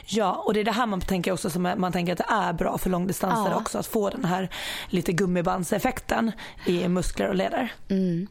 [0.06, 2.54] Ja, och det är det här man tänker också som man tänker att det är
[2.54, 3.58] bra för långdistanser ja.
[3.58, 3.78] också.
[3.78, 4.50] Att få den här
[4.88, 6.32] lite gummibandseffekten
[6.66, 7.74] i muskler och leder.
[7.90, 8.28] Mm.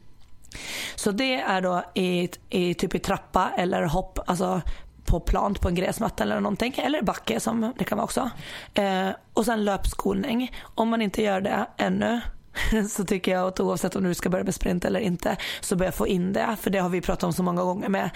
[0.95, 4.61] Så det är då i, i typ i trappa eller hopp, alltså
[5.05, 6.73] på plan på en gräsmatta eller någonting.
[6.77, 8.29] Eller backe som det kan vara också.
[8.73, 10.51] Eh, och sen löpskolning.
[10.75, 12.21] Om man inte gör det ännu
[12.89, 15.91] så tycker jag att oavsett om du ska börja med sprint eller inte så börja
[15.91, 16.57] få in det.
[16.61, 18.09] För det har vi pratat om så många gånger med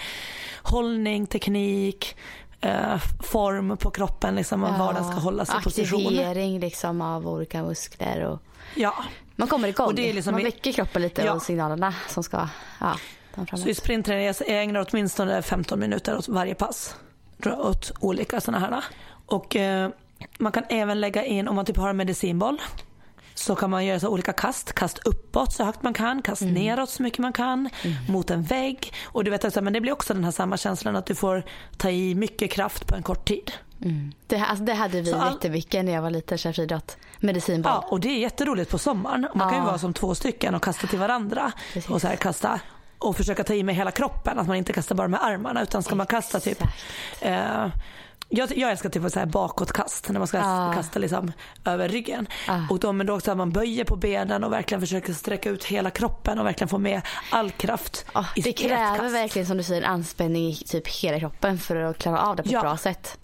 [0.62, 2.16] hållning, teknik,
[2.60, 6.06] eh, form på kroppen, liksom, ja, var den ska hålla sig position.
[6.06, 8.24] Aktivering liksom av olika muskler.
[8.24, 8.42] Och...
[8.74, 8.94] Ja.
[9.36, 11.32] Man kommer igång, det är liksom man väcker kroppen lite ja.
[11.32, 12.48] och signalerna som ska
[12.80, 12.96] ja,
[13.56, 16.96] Så i sprintträning, jag ägnar åtminstone 15 minuter åt varje pass.
[17.44, 18.84] Åt olika sådana här.
[19.26, 19.90] Och eh,
[20.38, 22.60] man kan även lägga in, om man typ har en medicinboll,
[23.34, 24.72] så kan man göra så olika kast.
[24.72, 26.54] Kast uppåt så högt man kan, kast mm.
[26.54, 27.96] neråt så mycket man kan, mm.
[28.08, 28.92] mot en vägg.
[29.04, 31.44] Och du vet, alltså, men det blir också den här samma känslan att du får
[31.76, 33.52] ta i mycket kraft på en kort tid.
[33.82, 34.12] Mm.
[34.26, 35.32] Det, alltså, det hade vi all...
[35.32, 36.96] jättemycket när jag var liten, tjejfriidrott.
[37.20, 37.72] Medicinboll.
[37.72, 39.28] Ja, och det är jätteroligt på sommaren.
[39.34, 41.52] Man kan ju vara som två stycken och kasta till varandra.
[41.72, 41.90] Precis.
[41.90, 42.60] Och så här, kasta
[42.98, 44.38] och försöka ta i med hela kroppen.
[44.38, 46.62] Att man inte kastar bara med armarna utan ska man kasta typ
[47.20, 47.66] eh,
[48.28, 50.72] jag, jag älskar typ så här bakåtkast när man ska ah.
[50.74, 51.32] kasta liksom
[51.64, 52.26] över ryggen.
[52.48, 52.60] Ah.
[52.70, 55.64] Och då, men då också att man böjer på benen och verkligen försöker sträcka ut
[55.64, 59.82] hela kroppen och verkligen få med all kraft ah, Det kräver verkligen som du säger
[59.82, 62.58] anspänning i typ hela kroppen för att klara av det på ja.
[62.58, 63.18] ett bra sätt.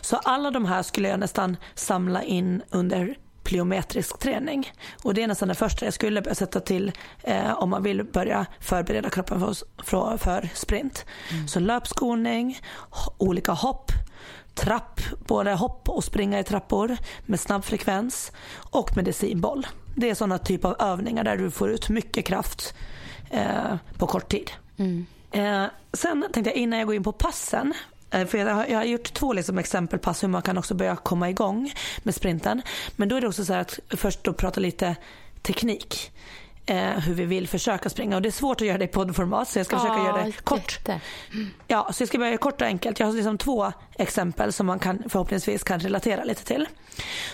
[0.00, 4.72] Så alla de här skulle jag nästan samla in under plyometrisk träning.
[5.02, 8.04] Och det är nästan det första jag skulle börja sätta till eh, om man vill
[8.04, 11.04] börja förbereda kroppen för, för, för sprint.
[11.30, 11.48] Mm.
[11.48, 12.58] Så löpskolning,
[13.18, 13.92] olika hopp,
[14.54, 19.66] trapp, både hopp och springa i trappor med snabb frekvens och medicinboll.
[19.96, 22.74] Det är sådana typer av övningar där du får ut mycket kraft
[23.30, 24.50] eh, på kort tid.
[24.76, 25.06] Mm.
[25.30, 27.74] Eh, sen tänkte jag innan jag går in på passen
[28.10, 30.96] för jag har, jag har gjort två liksom exempel på hur man kan också börja
[30.96, 32.62] komma igång med sprinten.
[32.96, 34.96] Men då är det också så att först då prata lite
[35.42, 36.12] teknik.
[36.66, 38.16] Eh, hur vi vill försöka springa.
[38.16, 40.32] Och det är svårt att göra det i poddformat så jag ska försöka göra det
[40.32, 40.78] kort.
[41.66, 43.00] Ja, så jag ska börja kort och enkelt.
[43.00, 46.66] Jag har liksom två exempel som man kan, förhoppningsvis kan relatera lite till.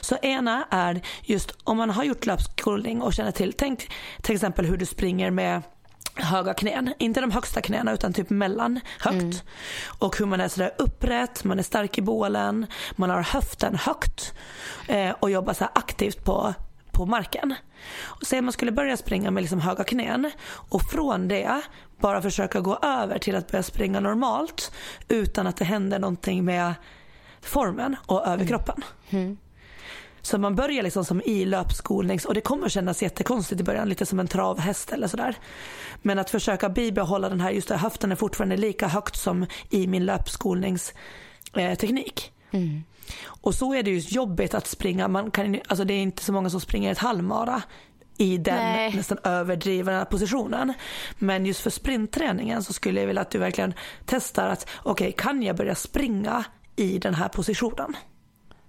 [0.00, 3.90] Så ena är just om man har gjort löpskolning och känner till, tänk
[4.22, 5.62] till exempel hur du springer med
[6.16, 6.94] höga knän.
[6.98, 9.14] Inte de högsta knäna utan typ mellan högt.
[9.14, 9.36] Mm.
[9.98, 14.34] Och hur man är sådär upprätt, man är stark i bålen, man har höften högt
[14.88, 16.54] eh, och jobbar så aktivt på,
[16.92, 17.54] på marken.
[18.26, 21.60] Säg att man skulle börja springa med liksom höga knän och från det
[22.00, 24.72] bara försöka gå över till att börja springa normalt
[25.08, 26.74] utan att det händer någonting med
[27.40, 28.84] formen och överkroppen.
[29.10, 29.24] Mm.
[29.24, 29.38] Mm.
[30.26, 34.06] Så man börjar liksom som i löpskolnings och det kommer kännas jättekonstigt i början, lite
[34.06, 35.36] som en travhäst eller sådär.
[36.02, 39.86] Men att försöka bibehålla den här, just det, höften är fortfarande lika högt som i
[39.86, 42.32] min löpskolningsteknik.
[42.50, 42.84] Mm.
[43.26, 46.32] Och så är det ju jobbigt att springa, man kan, alltså det är inte så
[46.32, 47.62] många som springer ett halvmara
[48.18, 48.96] i den Nej.
[48.96, 50.72] nästan överdrivna positionen.
[51.18, 53.74] Men just för sprintträningen så skulle jag vilja att du verkligen
[54.04, 56.44] testar att okej, okay, kan jag börja springa
[56.76, 57.96] i den här positionen?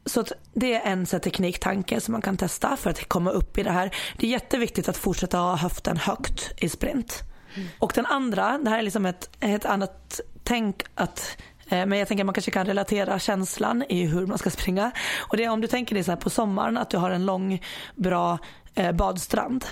[0.08, 3.64] Så det är en så tekniktanke som man kan testa för att komma upp i
[3.64, 3.95] det här.
[4.18, 7.24] Det är jätteviktigt att fortsätta ha höften högt i sprint.
[7.55, 7.68] Mm.
[7.80, 11.38] Och den andra, det här är liksom ett, ett annat tänk att
[11.70, 14.91] eh, men jag tänker att man kanske kan relatera känslan i hur man ska springa.
[15.18, 17.26] Och det är om du tänker dig så här på sommaren att du har en
[17.26, 17.62] lång
[17.95, 18.38] bra
[18.76, 19.66] eh, badstrand.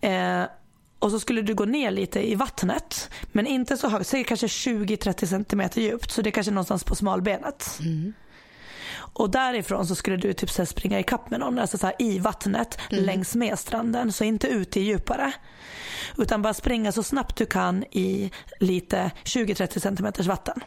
[0.00, 0.42] Eh,
[0.98, 4.46] och så skulle du gå ner lite i vattnet men inte så högt, säg kanske
[4.46, 7.78] 20-30 cm djupt så det är kanske någonstans på smalbenet.
[7.80, 8.12] Mm.
[9.14, 12.78] Och därifrån så skulle du typ så springa ikapp med någon, alltså så i vattnet
[12.90, 13.04] mm.
[13.04, 14.12] längs med stranden.
[14.12, 15.32] Så inte ut i djupare.
[16.18, 20.60] Utan bara springa så snabbt du kan i lite 20-30 cm vatten.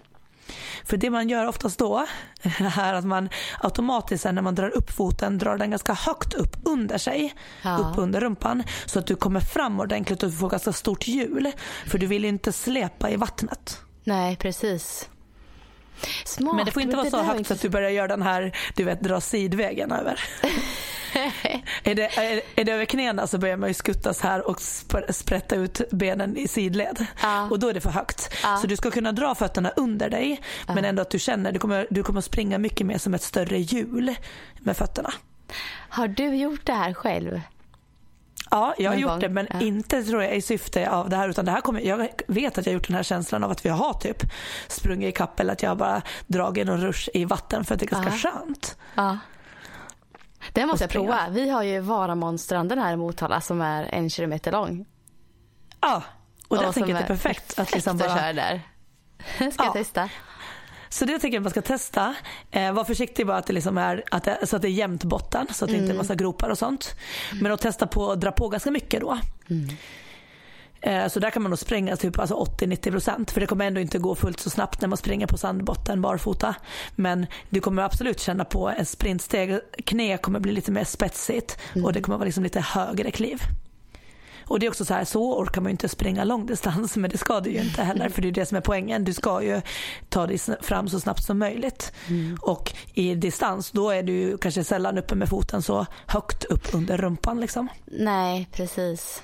[0.84, 2.06] För det man gör oftast då
[2.78, 3.30] är att man
[3.60, 7.78] automatiskt när man drar upp foten drar den ganska högt upp under sig, ja.
[7.78, 11.52] upp under rumpan så att du kommer fram ordentligt och får ganska stort hjul.
[11.86, 13.82] För du vill inte släpa i vattnet.
[14.04, 15.10] Nej, precis.
[16.26, 17.54] Smart, men det får inte vara så högt inte...
[17.54, 20.20] att du börjar göra den här, du vet, dra sidvägen över.
[21.84, 24.62] är, det, är, är, det över knäna så börjar man ju skuttas här och
[25.10, 27.06] sprätta ut benen i sidled.
[27.22, 27.50] Ja.
[27.50, 28.34] Och då är det för högt.
[28.43, 28.58] Ja.
[28.58, 30.76] Så du ska kunna dra fötterna under dig ja.
[30.76, 33.58] men ändå att du känner, du kommer, du kommer springa mycket mer som ett större
[33.58, 34.16] hjul
[34.60, 35.14] med fötterna.
[35.89, 37.41] Har du gjort det här själv?
[38.52, 39.62] Ja, jag har gjort det men ja.
[39.62, 42.66] inte tror jag i syfte av det här utan det här kommer, jag vet att
[42.66, 44.24] jag har gjort den här känslan av att vi har typ
[44.68, 47.86] sprungit i kapp eller att jag bara dragit en rush i vatten för att det
[47.86, 48.32] är ganska ja.
[48.32, 48.78] skönt.
[48.95, 49.18] Ja.
[50.54, 51.30] Det måste jag prova.
[51.30, 54.86] Vi har ju Varamonstranden här i Motala som är en kilometer lång.
[55.82, 56.04] Ja,
[56.48, 57.60] och, och det tänker jag är perfekt.
[57.60, 58.18] Att liksom bara...
[58.18, 58.62] köra där.
[59.52, 60.10] Ska jag testa.
[60.89, 62.15] Så det tycker jag man ska testa.
[62.51, 65.03] Eh, var försiktig bara att det liksom är, att det, så att det är jämnt
[65.03, 65.83] botten så att det mm.
[65.83, 65.97] inte är mm.
[65.97, 66.95] massa gropar och sånt.
[67.41, 69.19] Men att testa på att dra på ganska mycket då.
[69.49, 69.69] Mm.
[70.81, 73.99] Eh, så där kan man nog spränga typ alltså 80-90% för det kommer ändå inte
[73.99, 76.55] gå fullt så snabbt när man springer på sandbotten barfota.
[76.95, 81.85] Men du kommer absolut känna på en sprintsteg, knä kommer bli lite mer spetsigt mm.
[81.85, 83.41] och det kommer vara liksom lite högre kliv.
[84.48, 87.18] Och det är också så här, så orkar man ju inte springa långdistans men det
[87.18, 89.04] ska du ju inte heller för det är det som är poängen.
[89.04, 89.62] Du ska ju
[90.10, 91.93] ta dig fram så snabbt som möjligt.
[92.08, 92.38] Mm.
[92.41, 96.98] Och i distans då är du kanske sällan uppe med foten så högt upp under
[96.98, 97.68] rumpan liksom.
[97.86, 99.22] Nej, precis.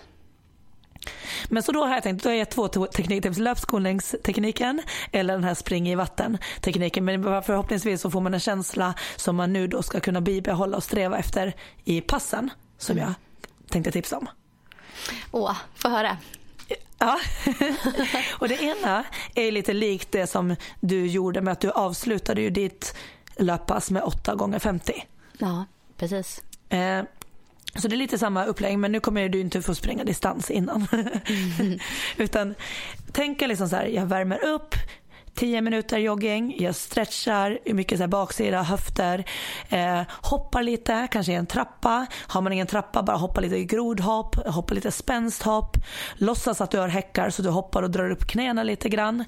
[1.49, 3.37] Men så då har jag tänkt, då har jag två tekniktips.
[3.37, 7.05] Löpskolningstekniken eller den här spring i vatten tekniken.
[7.05, 10.83] Men förhoppningsvis så får man en känsla som man nu då ska kunna bibehålla och
[10.83, 13.13] sträva efter i passen som jag
[13.69, 14.27] tänkte tipsa om.
[15.31, 16.17] Åh, få höra.
[16.99, 17.19] Ja,
[18.39, 19.03] och det ena
[19.35, 22.95] är lite likt det som du gjorde med att du avslutade ju ditt
[23.37, 25.05] löppass med 8 gånger 50
[25.37, 25.65] Ja,
[25.97, 26.41] precis.
[26.69, 27.03] Eh,
[27.75, 30.87] så det är lite samma upplägg men nu kommer du inte få springa distans innan.
[31.59, 31.79] Mm.
[32.17, 32.55] Utan
[33.11, 34.75] tänka liksom så här, jag värmer upp,
[35.35, 39.25] 10 minuter jogging, jag stretchar, mycket så här baksida, höfter,
[39.69, 42.05] eh, hoppar lite, kanske i en trappa.
[42.27, 45.77] Har man ingen trappa, bara hoppa lite i grodhopp, hoppa lite spänsthopp.
[46.15, 49.23] Låtsas att du har häckar så du hoppar och drar upp knäna lite grann.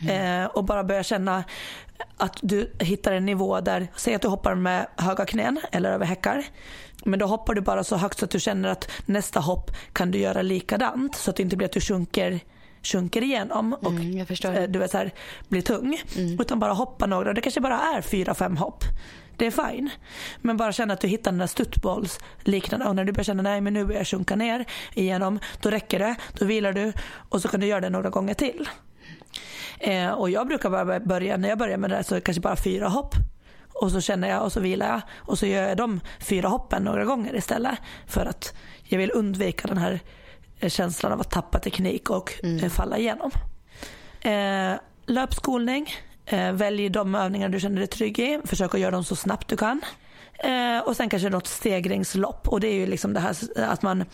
[0.00, 0.42] Mm.
[0.42, 1.44] Eh, och bara börja känna
[2.16, 6.06] att du hittar en nivå där, säg att du hoppar med höga knän eller över
[6.06, 6.44] häckar.
[7.04, 10.10] Men då hoppar du bara så högt så att du känner att nästa hopp kan
[10.10, 12.40] du göra likadant så att det inte blir att du sjunker
[12.82, 15.10] sjunker igenom och mm, eh, du vet, så här,
[15.48, 16.00] blir tung.
[16.16, 16.40] Mm.
[16.40, 17.32] Utan bara hoppa några.
[17.32, 18.84] Det kanske bara är fyra, fem hopp.
[19.36, 19.90] Det är fine.
[20.40, 23.60] Men bara känna att du hittar den där studsbollsliknande och när du börjar känna nej
[23.60, 24.64] men nu börjar jag sjunka ner
[24.94, 25.38] igenom.
[25.60, 26.92] Då räcker det, då vilar du
[27.28, 28.68] och så kan du göra det några gånger till.
[29.78, 32.56] Eh, och jag brukar bara börja, när jag börjar med det här så kanske bara
[32.56, 33.14] fyra hopp.
[33.72, 36.82] Och så känner jag och så vilar jag och så gör jag de fyra hoppen
[36.82, 37.78] några gånger istället.
[38.06, 38.54] För att
[38.84, 40.00] jag vill undvika den här
[40.66, 42.64] känslan av att tappa teknik och mm.
[42.64, 43.30] Eh, falla igenom.
[44.20, 44.72] Eh,
[45.06, 45.90] löpskolning.
[46.26, 48.40] Eh, välj de övningar du känner dig trygg i.
[48.44, 49.80] Försök att göra dem så snabbt du kan.
[50.34, 54.04] Eh, och sen kanske något stegringslopp och det är ju liksom det här att man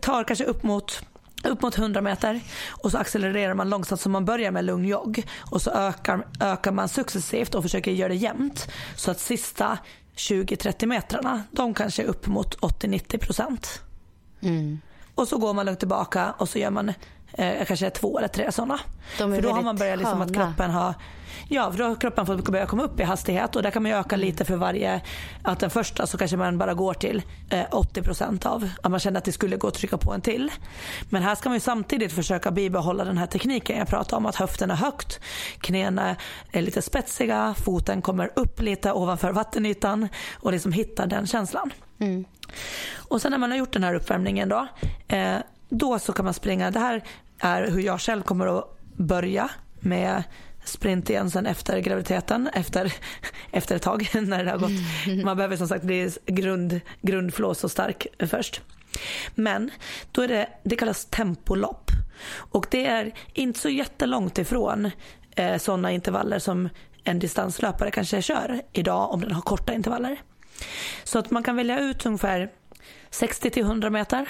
[0.00, 1.02] tar kanske upp mot
[1.44, 5.26] upp mot 100 meter och så accelererar man långsamt så man börjar med lugn jogg
[5.50, 9.78] och så ökar, ökar man successivt och försöker göra det jämnt så att sista
[10.16, 13.80] 20-30 metrarna de kanske är upp mot 80-90 procent.
[14.40, 14.80] Mm.
[15.16, 16.92] Och så går man lugnt tillbaka och så gör man
[17.32, 18.80] eh, kanske två eller tre sådana.
[19.16, 20.94] För då har man börjat liksom att kroppen har
[21.48, 23.92] Ja, för då har kroppen fått börja komma upp i hastighet och där kan man
[23.92, 25.00] öka lite för varje,
[25.42, 29.18] att den första så kanske man bara går till eh, 80% av, att man känner
[29.18, 30.50] att det skulle gå att trycka på en till.
[31.10, 34.36] Men här ska man ju samtidigt försöka bibehålla den här tekniken jag pratade om, att
[34.36, 35.20] höften är högt,
[35.60, 36.16] knäna
[36.52, 41.70] är lite spetsiga, foten kommer upp lite ovanför vattenytan och liksom hitta den känslan.
[41.98, 42.24] Mm.
[42.94, 44.66] Och sen när man har gjort den här uppvärmningen då,
[45.08, 45.36] eh,
[45.68, 47.02] då så kan man springa, det här
[47.38, 50.22] är hur jag själv kommer att börja med
[50.64, 52.92] sprint igen sen efter graviditeten, efter,
[53.50, 55.24] efter ett tag när det har gått.
[55.24, 58.60] Man behöver som sagt bli grund, grundflås och stark först.
[59.34, 59.70] Men
[60.12, 61.90] då är det, det kallas tempolopp
[62.34, 64.90] och det är inte så jättelångt ifrån
[65.36, 66.68] eh, sådana intervaller som
[67.04, 70.20] en distanslöpare kanske kör idag om den har korta intervaller.
[71.04, 72.50] Så att man kan välja ut ungefär
[73.10, 74.28] 60 till 100 meter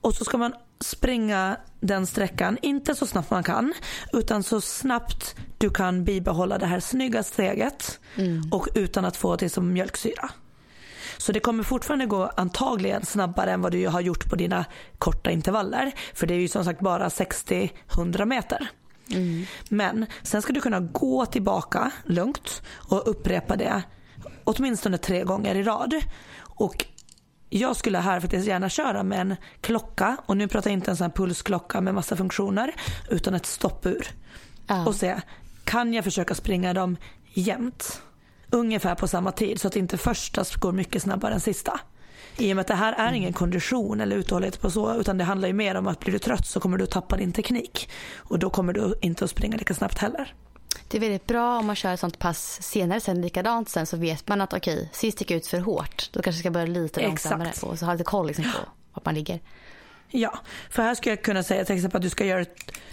[0.00, 3.74] och så ska man springa den sträckan, inte så snabbt man kan,
[4.12, 8.42] utan så snabbt du kan bibehålla det här snygga steget mm.
[8.50, 10.30] och utan att få det som mjölksyra.
[11.18, 14.64] Så det kommer fortfarande gå antagligen snabbare än vad du har gjort på dina
[14.98, 15.92] korta intervaller.
[16.14, 18.70] För det är ju som sagt bara 60-100 meter.
[19.10, 19.46] Mm.
[19.68, 23.82] Men sen ska du kunna gå tillbaka lugnt och upprepa det
[24.48, 25.94] åtminstone tre gånger i rad.
[26.38, 26.84] Och
[27.50, 30.96] jag skulle här faktiskt gärna köra med en klocka och nu pratar jag inte en
[30.96, 32.74] sån här pulsklocka med massa funktioner
[33.10, 34.06] utan ett stoppur.
[34.66, 34.86] Ja.
[34.86, 35.20] Och se,
[35.64, 36.96] kan jag försöka springa dem
[37.32, 38.02] jämnt?
[38.50, 41.80] Ungefär på samma tid så att inte första går mycket snabbare än sista.
[42.36, 45.24] I och med att det här är ingen kondition eller uthållighet på så utan det
[45.24, 48.38] handlar ju mer om att blir du trött så kommer du tappa din teknik och
[48.38, 50.34] då kommer du inte att springa lika snabbt heller.
[50.88, 53.96] Det är väldigt bra om man kör ett sånt pass senare sen likadant sen så
[53.96, 56.08] vet man att okej, okay, sist gick ut för hårt.
[56.12, 57.66] Då kanske ska börja lite långsammare Exakt.
[57.66, 58.58] och så ha lite koll liksom på
[58.92, 59.40] vart man ligger.
[60.10, 60.38] Ja,
[60.70, 62.44] för här skulle jag kunna säga till exempel att du ska göra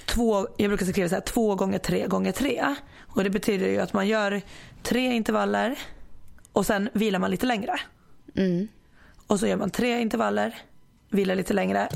[0.06, 2.76] två, jag brukar skriva så här, två gånger tre gånger tre.
[3.00, 4.42] Och det betyder ju att man gör
[4.84, 5.80] tre intervaller
[6.52, 7.80] och sen vilar man lite längre.
[8.36, 8.68] Mm.
[9.28, 10.56] Och så gör man tre intervaller,
[11.10, 11.90] vilar lite längre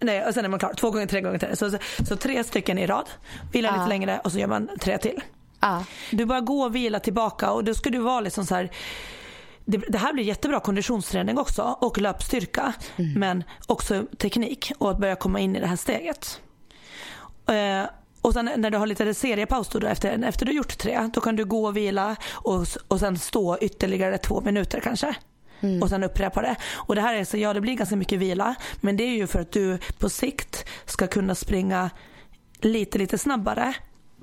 [0.00, 0.74] Nej, och sen är man klar.
[0.74, 1.56] Två gånger tre gånger tre.
[1.56, 1.78] Så, så,
[2.08, 3.08] så tre stycken i rad.
[3.52, 5.22] Vila lite längre och så gör man tre till.
[6.10, 8.70] Du bara går och vila tillbaka och då ska du vara liksom så här
[9.64, 12.72] det, det, här blir jättebra konditionsträning också och löpstyrka.
[12.96, 13.20] Mm.
[13.20, 16.40] Men också teknik och att börja komma in i det här steget.
[17.46, 17.90] Eh,
[18.20, 21.36] och sen när du har lite seriepaus då efter, efter du gjort tre, då kan
[21.36, 25.14] du gå och vila och, och sen stå ytterligare två minuter kanske.
[25.60, 25.82] Mm.
[25.82, 26.56] och sen upprepa det.
[26.74, 29.26] Och det här är så, ja det blir ganska mycket vila men det är ju
[29.26, 31.90] för att du på sikt ska kunna springa
[32.60, 33.74] lite lite snabbare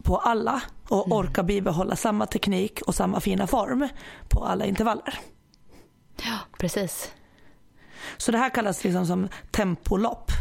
[0.03, 1.17] på alla och mm.
[1.17, 3.87] orka bibehålla samma teknik och samma fina form
[4.29, 5.19] på alla intervaller.
[6.23, 7.11] Ja, precis.
[8.17, 10.31] Så det här kallas liksom som tempolopp.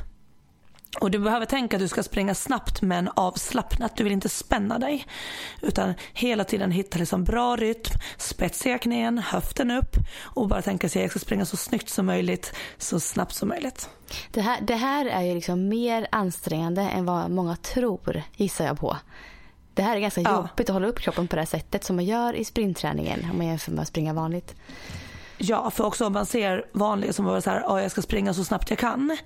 [1.00, 3.96] Och du behöver tänka att du ska springa snabbt men avslappnat.
[3.96, 5.06] Du vill inte spänna dig.
[5.62, 11.00] Utan hela tiden hitta liksom bra rytm, spetsiga knän, höften upp och bara tänka sig
[11.00, 13.88] att jag ska springa så snyggt som möjligt, så snabbt som möjligt.
[14.30, 18.80] Det här, det här är ju liksom mer ansträngande än vad många tror, gissar jag
[18.80, 18.96] på.
[19.74, 20.36] Det här är ganska ja.
[20.36, 23.36] jobbigt att hålla upp kroppen på det här sättet som man gör i sprintträningen om
[23.36, 24.54] man jämför med att springa vanligt.
[25.38, 28.34] Ja, för också om man ser vanliga som bara så här, oh, jag ska springa
[28.34, 29.16] så snabbt jag kan.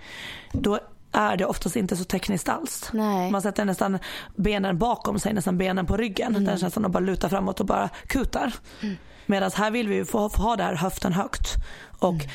[0.53, 0.79] Då
[1.13, 2.91] är det oftast inte så tekniskt alls.
[2.93, 3.31] Nej.
[3.31, 3.99] Man sätter nästan
[4.37, 6.37] benen bakom sig, nästan benen på ryggen.
[6.37, 6.45] Mm.
[6.45, 8.55] Den som att bara lutar framåt och bara kutar.
[8.83, 8.97] Mm.
[9.27, 11.55] Medan här vill vi få, få ha det här höften högt
[11.99, 12.27] och, mm.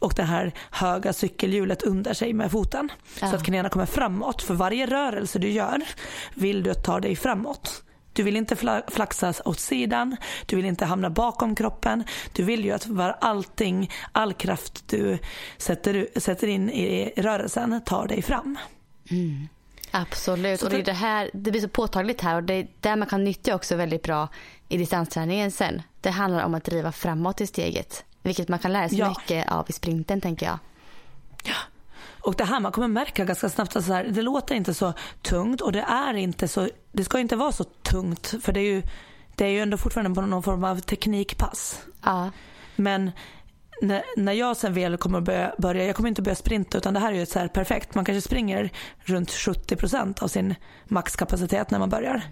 [0.00, 2.92] och det här höga cykelhjulet under sig med foten.
[3.20, 3.30] Ja.
[3.30, 4.42] Så att knäna kommer framåt.
[4.42, 5.82] För varje rörelse du gör
[6.34, 7.82] vill du ta dig framåt.
[8.12, 8.56] Du vill inte
[8.88, 12.04] flaxas åt sidan, du vill inte hamna bakom kroppen.
[12.32, 15.18] Du vill ju att var allting, all kraft du
[15.56, 18.58] sätter, sätter in i rörelsen tar dig fram.
[19.10, 19.48] Mm.
[19.90, 22.96] Absolut, och det, är det, här, det blir så påtagligt här och det är där
[22.96, 24.28] man kan nyttja också väldigt bra
[24.68, 25.82] i distansträningen sen.
[26.00, 29.08] Det handlar om att driva framåt i steget, vilket man kan lära sig ja.
[29.08, 30.58] mycket av i sprinten tänker jag.
[31.44, 31.54] Ja,
[32.20, 34.92] och det här man kommer märka ganska snabbt att så här, det låter inte så
[35.22, 38.74] tungt och det är inte så, det ska inte vara så tungt för det är
[38.74, 38.82] ju,
[39.36, 41.82] det är ju ändå fortfarande på någon form av teknikpass.
[42.04, 42.30] Ja.
[42.76, 43.10] Men
[43.82, 46.94] när, när jag sen väl kommer att börja, börja, jag kommer inte börja sprinta utan
[46.94, 47.94] det här är ju så här perfekt.
[47.94, 50.54] Man kanske springer runt 70% av sin
[50.84, 52.22] maxkapacitet när man börjar.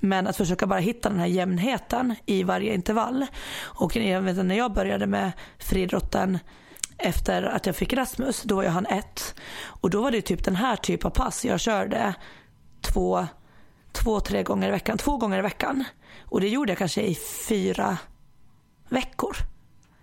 [0.00, 3.26] Men att försöka bara hitta den här jämnheten i varje intervall.
[3.60, 6.38] Och jag vet, när jag började med friidrotten
[7.02, 9.34] efter att jag fick Rasmus, då var jag han ett.
[9.64, 12.14] Och då var det typ den här typen av pass jag körde
[12.80, 13.26] två,
[13.92, 14.98] två, tre gånger i veckan.
[14.98, 15.84] Två gånger i veckan.
[16.24, 17.14] Och det gjorde jag kanske i
[17.48, 17.98] fyra
[18.88, 19.36] veckor.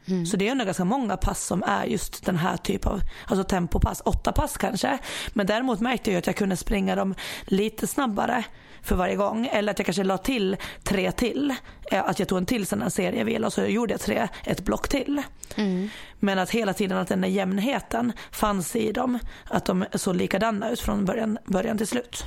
[0.07, 0.25] Mm.
[0.25, 3.43] Så det är ändå ganska många pass som är just den här typen av alltså
[3.43, 4.01] tempopass.
[4.05, 4.97] Åtta pass kanske.
[5.33, 8.43] Men däremot märkte jag att jag kunde springa dem lite snabbare
[8.81, 9.49] för varje gång.
[9.51, 11.55] Eller att jag kanske la till tre till.
[11.91, 14.65] Eh, att jag tog en till sån här serievila och så gjorde jag tre, ett
[14.65, 15.21] block till.
[15.55, 15.89] Mm.
[16.19, 19.19] Men att hela tiden att den där jämnheten fanns i dem.
[19.49, 22.23] Att de såg likadana ut från början, början till slut.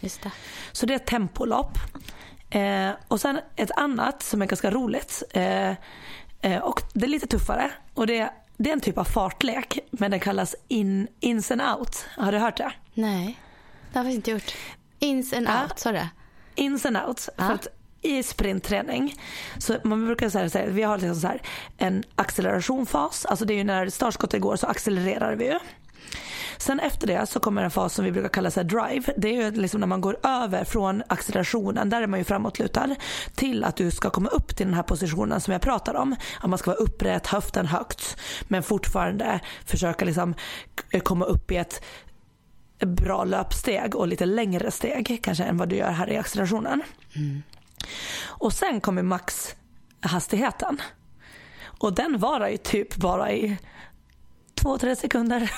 [0.00, 0.30] Just det.
[0.72, 1.78] Så det är ett tempolopp.
[2.50, 5.22] Eh, och sen ett annat som är ganska roligt.
[5.30, 5.70] Eh,
[6.40, 7.70] eh, och det är lite tuffare.
[7.94, 9.78] Och det, det är en typ av fartlek.
[9.90, 12.06] Men den kallas in, ins and out.
[12.16, 12.72] Har du hört det?
[12.94, 13.38] Nej,
[13.92, 14.54] det har vi inte gjort.
[15.02, 16.08] Ins and out, sa du
[16.54, 17.28] Ins and out.
[17.36, 17.66] För att
[18.02, 19.14] i sprintträning,
[19.58, 21.42] så man brukar säga här, vi har liksom så här,
[21.78, 25.58] en accelerationfas, alltså det är ju när startskottet går så accelererar vi ju.
[26.58, 29.12] Sen efter det så kommer en fas som vi brukar kalla så drive.
[29.16, 32.96] Det är ju liksom när man går över från accelerationen, där är man ju framåtlutad,
[33.34, 36.16] till att du ska komma upp till den här positionen som jag pratar om.
[36.40, 38.16] Att man ska vara upprätt, höften högt,
[38.48, 40.34] men fortfarande försöka liksom
[41.02, 41.84] komma upp i ett
[42.86, 46.82] bra löpsteg och lite längre steg kanske än vad du gör här i accelerationen.
[47.16, 47.42] Mm.
[48.24, 50.82] Och sen kommer maxhastigheten.
[51.64, 53.58] Och den varar ju typ bara i
[54.62, 55.50] två, tre sekunder.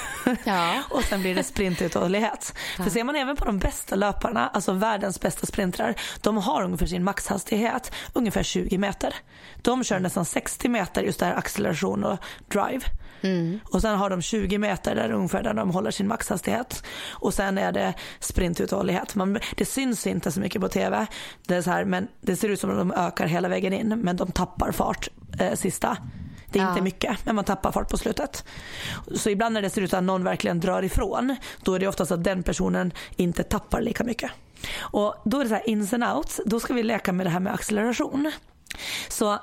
[0.44, 0.82] Ja.
[0.90, 2.54] och sen blir det sprintuthållighet.
[2.78, 2.84] Ja.
[2.84, 6.86] För ser man även på de bästa löparna, alltså världens bästa sprintrar, de har ungefär
[6.86, 9.14] sin maxhastighet ungefär 20 meter.
[9.62, 12.18] De kör nästan 60 meter just där acceleration och
[12.48, 12.80] drive.
[13.24, 13.60] Mm.
[13.64, 16.84] Och sen har de 20 meter där ungefär där de håller sin maxhastighet.
[17.10, 19.14] Och sen är det sprintuthållighet.
[19.14, 21.06] Man, det syns inte så mycket på tv.
[21.46, 23.88] Det, är så här, men det ser ut som att de ökar hela vägen in
[23.88, 25.08] men de tappar fart
[25.38, 25.96] eh, sista
[26.54, 26.68] det är ja.
[26.68, 28.44] inte mycket, men man tappar fart på slutet.
[29.14, 32.12] Så ibland när det ser ut att någon verkligen drar ifrån, då är det oftast
[32.12, 34.30] att den personen inte tappar lika mycket.
[34.78, 37.30] Och då är det så här ins and outs, då ska vi leka med det
[37.30, 38.32] här med acceleration.
[39.08, 39.38] Så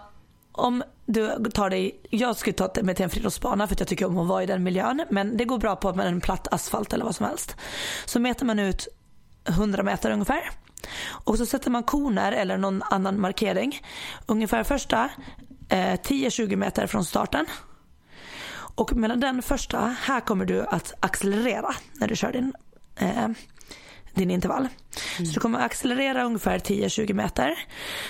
[0.52, 4.06] om du tar dig, jag skulle ta mig till en friidrottsbana för att jag tycker
[4.06, 5.06] om att vara i den miljön.
[5.10, 7.56] Men det går bra på en platt asfalt eller vad som helst.
[8.06, 8.88] Så mäter man ut
[9.48, 10.52] 100 meter ungefär.
[11.10, 13.80] Och så sätter man koner eller någon annan markering.
[14.26, 15.10] Ungefär första
[15.70, 17.46] eh, 10-20 meter från starten.
[18.76, 22.54] Och mellan den första, här kommer du att accelerera när du kör din,
[22.96, 23.28] eh,
[24.14, 24.68] din intervall.
[25.18, 25.26] Mm.
[25.26, 27.54] Så du kommer accelerera ungefär 10-20 meter.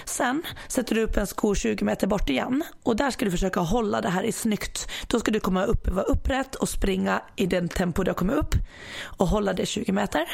[0.05, 3.59] Sen sätter du upp en sko 20 meter bort igen och där ska du försöka
[3.59, 4.89] hålla det här i snyggt.
[5.07, 8.35] Då ska du komma upp, vara upprätt och springa i den tempo du har kommit
[8.35, 8.55] upp
[9.03, 10.25] och hålla det 20 meter.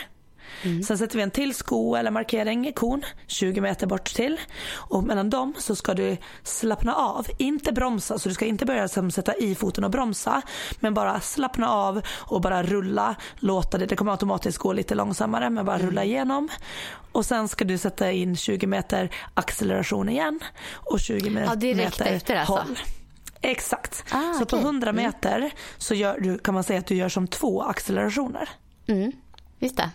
[0.63, 0.83] Mm.
[0.83, 4.39] Sen sätter vi en till sko eller markering, kon, 20 meter bort till.
[4.73, 8.19] Och mellan dem så ska du slappna av, inte bromsa.
[8.19, 10.41] Så du ska inte börja som, sätta i foten och bromsa.
[10.79, 13.15] Men bara slappna av och bara rulla.
[13.35, 15.87] Låta det, det kommer automatiskt gå lite långsammare men bara mm.
[15.87, 16.49] rulla igenom.
[17.11, 20.39] Och sen ska du sätta in 20 meter acceleration igen.
[20.73, 22.53] Och 20 meter ja, direkt efter alltså.
[22.53, 22.77] håll.
[23.41, 24.03] Exakt.
[24.11, 24.59] Ah, så okay.
[24.59, 25.05] på 100 mm.
[25.05, 28.49] meter så gör du, kan man säga att du gör som två accelerationer.
[28.87, 29.11] Mm.
[29.59, 29.89] Just det.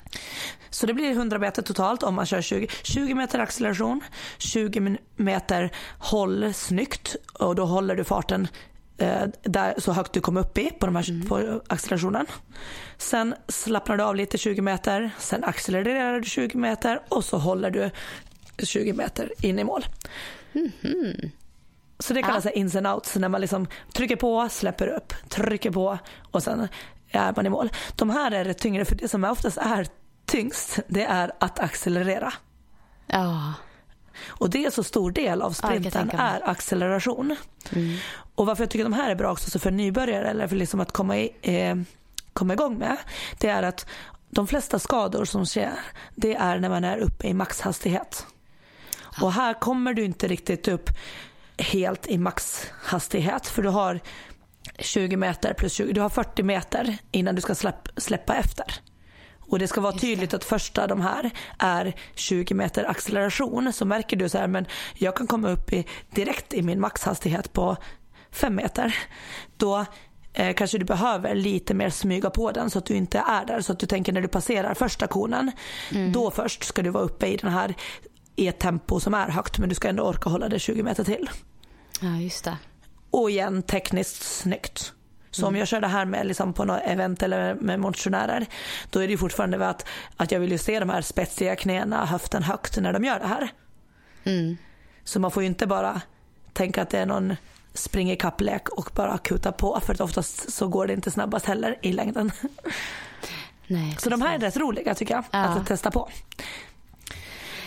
[0.71, 2.67] Så det blir 100 meter totalt om man kör 20.
[2.83, 4.01] 20 meter acceleration,
[4.39, 8.49] 20 meter håll snyggt och då håller du farten
[8.99, 11.61] eh, där så högt du kommer upp i på, de här, mm.
[11.67, 12.27] accelerationen.
[12.99, 17.71] Sen slappnar du av lite 20 meter, sen accelererar du 20 meter och så håller
[17.71, 17.91] du
[18.59, 19.87] 20 meter in i mål.
[20.55, 21.31] Mm.
[21.99, 22.51] Så det kallas ja.
[22.51, 25.99] ins and outs när man liksom trycker på, släpper upp, trycker på
[26.31, 26.69] och sen
[27.13, 27.71] är man i mål.
[27.97, 29.87] De här är rätt tyngre för det som oftast är
[30.27, 32.33] tyngst det är att accelerera.
[33.07, 33.55] Ja.
[34.29, 37.37] Och det är så stor del av sprinten är acceleration.
[37.73, 37.97] Mm.
[38.35, 40.93] Och varför jag tycker de här är bra också för nybörjare eller för liksom att
[40.93, 41.77] komma, i, eh,
[42.33, 42.97] komma igång med
[43.39, 43.87] det är att
[44.31, 45.79] de flesta skador som sker
[46.15, 48.27] det är när man är uppe i maxhastighet.
[49.23, 50.91] Och här kommer du inte riktigt upp
[51.59, 54.01] helt i maxhastighet för du har
[54.83, 58.75] 20 meter plus 20, du har 40 meter innan du ska släpp, släppa efter.
[59.53, 63.73] Och det ska vara tydligt att första de här är 20 meter acceleration.
[63.73, 67.53] Så märker du så här, men jag kan komma upp i, direkt i min maxhastighet
[67.53, 67.77] på
[68.31, 68.97] 5 meter.
[69.57, 69.85] Då
[70.33, 73.61] eh, kanske du behöver lite mer smyga på den så att du inte är där.
[73.61, 75.53] Så att du tänker när du passerar första konen,
[75.91, 76.13] mm.
[76.13, 77.75] då först ska du vara uppe i den här
[78.37, 81.05] i ett tempo som är högt men du ska ändå orka hålla det 20 meter
[81.05, 81.31] till.
[82.01, 82.57] Ja just det.
[83.13, 84.93] Och igen tekniskt snyggt.
[85.31, 88.47] Så om jag kör det här med liksom på något event eller med motionärer
[88.91, 89.87] då är det ju fortfarande att,
[90.17, 93.27] att jag vill ju se de här spetsiga knäna, höften högt när de gör det
[93.27, 93.49] här.
[94.25, 94.57] Mm.
[95.05, 96.01] Så man får ju inte bara
[96.53, 97.37] tänka att det är någon
[97.75, 101.47] spring i kapplek och bara kuta på för att oftast så går det inte snabbast
[101.47, 102.33] heller i längden.
[103.67, 105.39] Nej, så de här är rätt roliga tycker jag ja.
[105.39, 106.09] att testa på.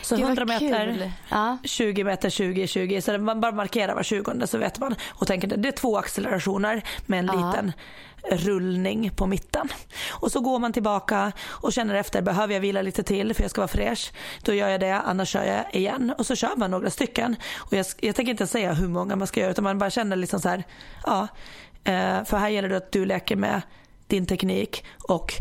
[0.05, 1.57] Så 100 meter, ja.
[1.63, 3.01] 20 meter, 20, 20.
[3.01, 4.95] Så man bara markerar var 20 så vet man.
[5.09, 7.33] Och tänker det är två accelerationer med en ja.
[7.33, 7.73] liten
[8.29, 9.69] rullning på mitten.
[10.09, 13.51] Och så går man tillbaka och känner efter, behöver jag vila lite till för jag
[13.51, 14.11] ska vara fräsch?
[14.41, 16.13] Då gör jag det, annars kör jag igen.
[16.17, 17.35] Och så kör man några stycken.
[17.57, 20.15] Och jag, jag tänker inte säga hur många man ska göra utan man bara känner
[20.15, 20.63] liksom så här,
[21.05, 21.27] ja.
[21.83, 23.61] Eh, för här gäller det att du leker med
[24.07, 25.33] din teknik och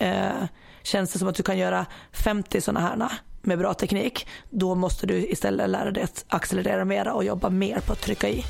[0.00, 0.44] eh,
[0.82, 3.08] känns det som att du kan göra 50 sådana här
[3.42, 7.80] med bra teknik, då måste du istället lära dig att accelerera mera och jobba mer
[7.86, 8.44] på att trycka i.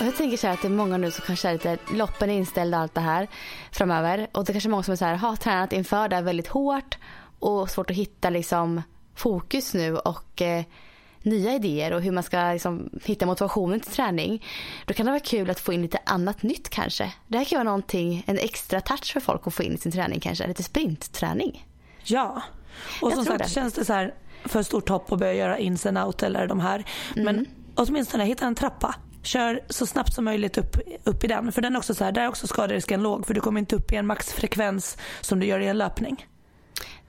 [0.00, 2.30] Och jag tänker så här att det är många nu som kanske är lite, loppen
[2.30, 3.28] är inställda och allt det här
[3.72, 4.26] framöver.
[4.32, 6.48] Och det är kanske många som är så här, har tränat inför det här väldigt
[6.48, 6.98] hårt
[7.38, 8.82] och svårt att hitta liksom
[9.14, 10.64] fokus nu och eh,
[11.24, 14.44] nya idéer och hur man ska liksom hitta motivationen till träning.
[14.86, 17.12] Då kan det vara kul att få in lite annat nytt kanske.
[17.26, 19.92] Det här kan vara någonting, en extra touch för folk att få in i sin
[19.92, 20.46] träning kanske.
[20.46, 21.66] Lite sprintträning.
[22.04, 22.42] Ja,
[23.02, 23.50] och Jag som sagt det.
[23.50, 24.14] känns det så här
[24.44, 26.84] för stort hopp att börja göra ins and out eller de här.
[27.16, 27.24] Mm.
[27.24, 28.94] Men åtminstone hitta en trappa.
[29.22, 31.52] Kör så snabbt som möjligt upp, upp i den.
[31.52, 33.76] För den är också så här, där är också skaderisken låg för du kommer inte
[33.76, 36.26] upp i en maxfrekvens som du gör i en löpning.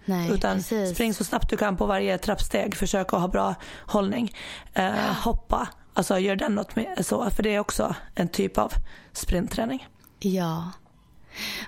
[0.05, 0.93] Nej, Utan precis.
[0.93, 2.75] spring så snabbt du kan på varje trappsteg.
[2.75, 3.55] Försök att ha bra
[3.87, 4.35] hållning.
[4.73, 4.93] Eh,
[5.23, 5.67] hoppa.
[5.93, 7.29] Alltså gör den något med så.
[7.29, 8.73] För det är också en typ av
[9.11, 9.87] sprintträning.
[10.19, 10.71] Ja.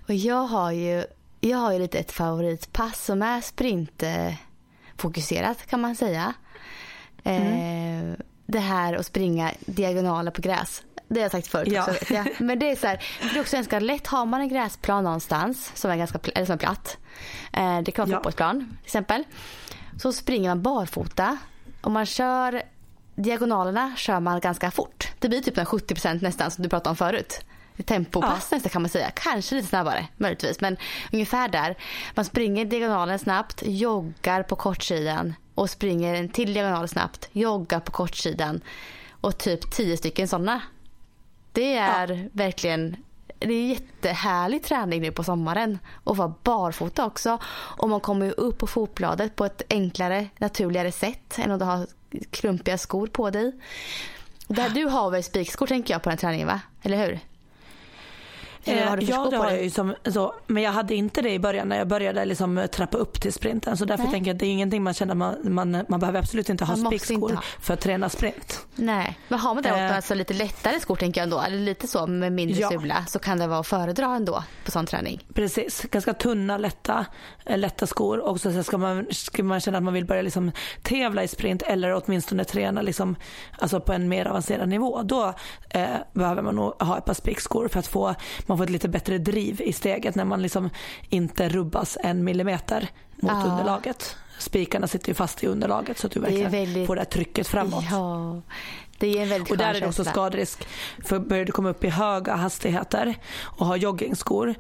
[0.07, 1.03] Och jag har ju,
[1.41, 6.33] jag har ju lite ett favoritpass som är sprintfokuserat kan man säga.
[7.23, 8.11] Mm.
[8.11, 8.15] Eh,
[8.45, 10.83] det här att springa diagonaler på gräs.
[11.07, 11.81] Det har jag sagt förut ja.
[11.81, 12.13] också.
[12.13, 12.25] Ja.
[12.37, 14.07] Men det är så här, det är också ganska lätt.
[14.07, 16.97] Har man en gräsplan någonstans som är, ganska, eller som är platt.
[17.53, 18.17] Eh, det kan vara ja.
[18.17, 19.23] fotbollsplan till exempel.
[20.01, 21.37] Så springer man barfota.
[21.81, 22.61] Om man kör
[23.15, 25.11] diagonalerna kör man ganska fort.
[25.19, 27.45] Det blir typ 70% nästan som du pratade om förut.
[27.85, 28.55] Tempopass ja.
[28.55, 29.11] nästan kan man säga.
[29.15, 30.61] Kanske lite snabbare möjligtvis.
[30.61, 30.77] Men
[31.11, 31.75] ungefär där.
[32.15, 37.91] Man springer diagonalen snabbt, joggar på kortsidan och springer en till diagonal snabbt, joggar på
[37.91, 38.61] kortsidan
[39.21, 40.61] och typ tio stycken sådana
[41.55, 42.29] det är ja.
[42.31, 42.95] verkligen
[43.39, 45.79] det är jättehärlig träning nu på sommaren.
[46.03, 47.37] Och vara barfota också.
[47.53, 51.87] Och man kommer upp på fotbladet på ett enklare, naturligare sätt än om du har
[52.31, 53.51] klumpiga skor på dig.
[54.47, 56.61] Där du har väl spikskor tänker jag på den träningen va?
[56.81, 57.19] Eller hur?
[58.65, 61.29] Eller har du ja det har jag ju som, så, men jag hade inte det
[61.29, 63.77] i början när jag började liksom trappa upp till sprinten.
[63.77, 64.11] Så därför Nej.
[64.11, 66.75] tänker jag att det är ingenting man känner man, man, man behöver absolut inte ha
[66.75, 68.65] spikskor för att träna sprint.
[68.75, 69.95] Nej, men har man däremot eh.
[69.95, 72.69] alltså lite lättare skor tänker jag ändå, eller lite så med mindre ja.
[72.69, 75.25] sula så kan det vara att föredra ändå på sån träning.
[75.33, 77.05] Precis, ganska tunna lätta,
[77.45, 80.51] eh, lätta skor och så ska man, ska man känna att man vill börja liksom
[80.81, 83.15] tävla i sprint eller åtminstone träna liksom,
[83.59, 85.01] alltså på en mer avancerad nivå.
[85.03, 85.33] Då
[85.69, 88.15] eh, behöver man nog ha ett par spikskor för att få
[88.55, 90.69] man får ett lite bättre driv i steget när man liksom
[91.09, 93.43] inte rubbas en millimeter mot ja.
[93.51, 94.15] underlaget.
[94.39, 96.87] Spikarna sitter ju fast i underlaget så att du verkligen väldigt...
[96.87, 97.85] får det här trycket framåt.
[97.91, 98.41] Ja.
[98.97, 100.67] Det är en väldigt och där är det också skaderisk.
[101.05, 104.55] För börjar du komma upp i höga hastigheter och ha joggingskor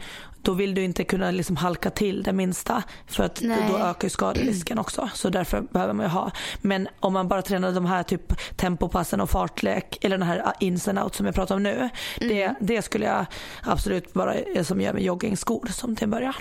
[0.45, 3.59] då vill du inte kunna liksom halka till det minsta för att Nej.
[3.71, 5.09] då ökar skaderisken också.
[5.13, 6.31] Så därför behöver man ju ha.
[6.61, 10.87] Men om man bara tränar de här typ tempopassen och fartlek eller den här ins
[10.87, 11.75] and out som jag pratar om nu.
[11.75, 11.89] Mm.
[12.17, 13.25] Det, det skulle jag
[13.63, 14.33] absolut bara
[14.63, 16.33] som gör med joggingskor som till en början.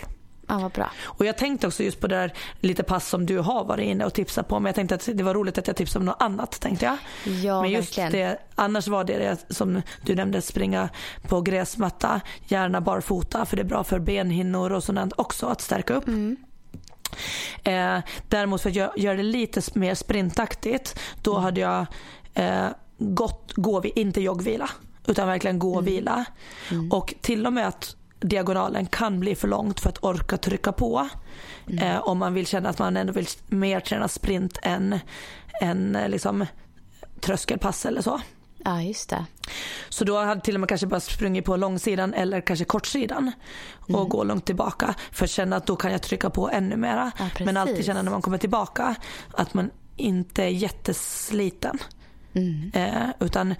[0.48, 0.90] Ja, vad bra.
[1.04, 4.04] Och jag tänkte också just på det där lite pass som du har varit inne
[4.04, 4.60] och tipsat på.
[4.60, 6.96] Men jag tänkte att det var roligt att jag tipsade om något annat tänkte jag.
[7.44, 8.12] Ja, men just verkligen.
[8.12, 10.88] det, annars var det det som du nämnde, springa
[11.28, 15.94] på gräsmatta, gärna barfota för det är bra för benhinnor och sånt också att stärka
[15.94, 16.08] upp.
[16.08, 16.36] Mm.
[17.64, 21.42] Eh, däremot för att göra gör det lite mer sprintaktigt, då Mm.
[21.44, 21.86] hade jag
[22.34, 22.66] eh,
[22.98, 24.70] gått, gå, inte joggvila,
[25.06, 25.84] utan verkligen gå och Mm.
[25.94, 26.24] vila.
[26.90, 27.96] Och till och med att
[28.28, 31.08] diagonalen kan bli för långt för att orka trycka på.
[31.68, 31.78] Mm.
[31.84, 34.98] Eh, om man vill känna att man ändå vill mer träna sprint än,
[35.60, 36.46] än eh, liksom,
[37.20, 38.20] tröskelpass eller så.
[38.64, 39.24] Ja, just det.
[39.88, 43.32] Så då hade till och med kanske bara sprungit på långsidan eller kanske kortsidan
[43.74, 44.08] och Mm.
[44.08, 47.12] gå långt tillbaka för att känna att då kan jag trycka på ännu mera.
[47.18, 48.94] Ja, Men alltid känna när man kommer tillbaka
[49.32, 51.78] att man inte är jättesliten.
[52.34, 52.70] Mm.
[52.74, 53.54] Eh, utan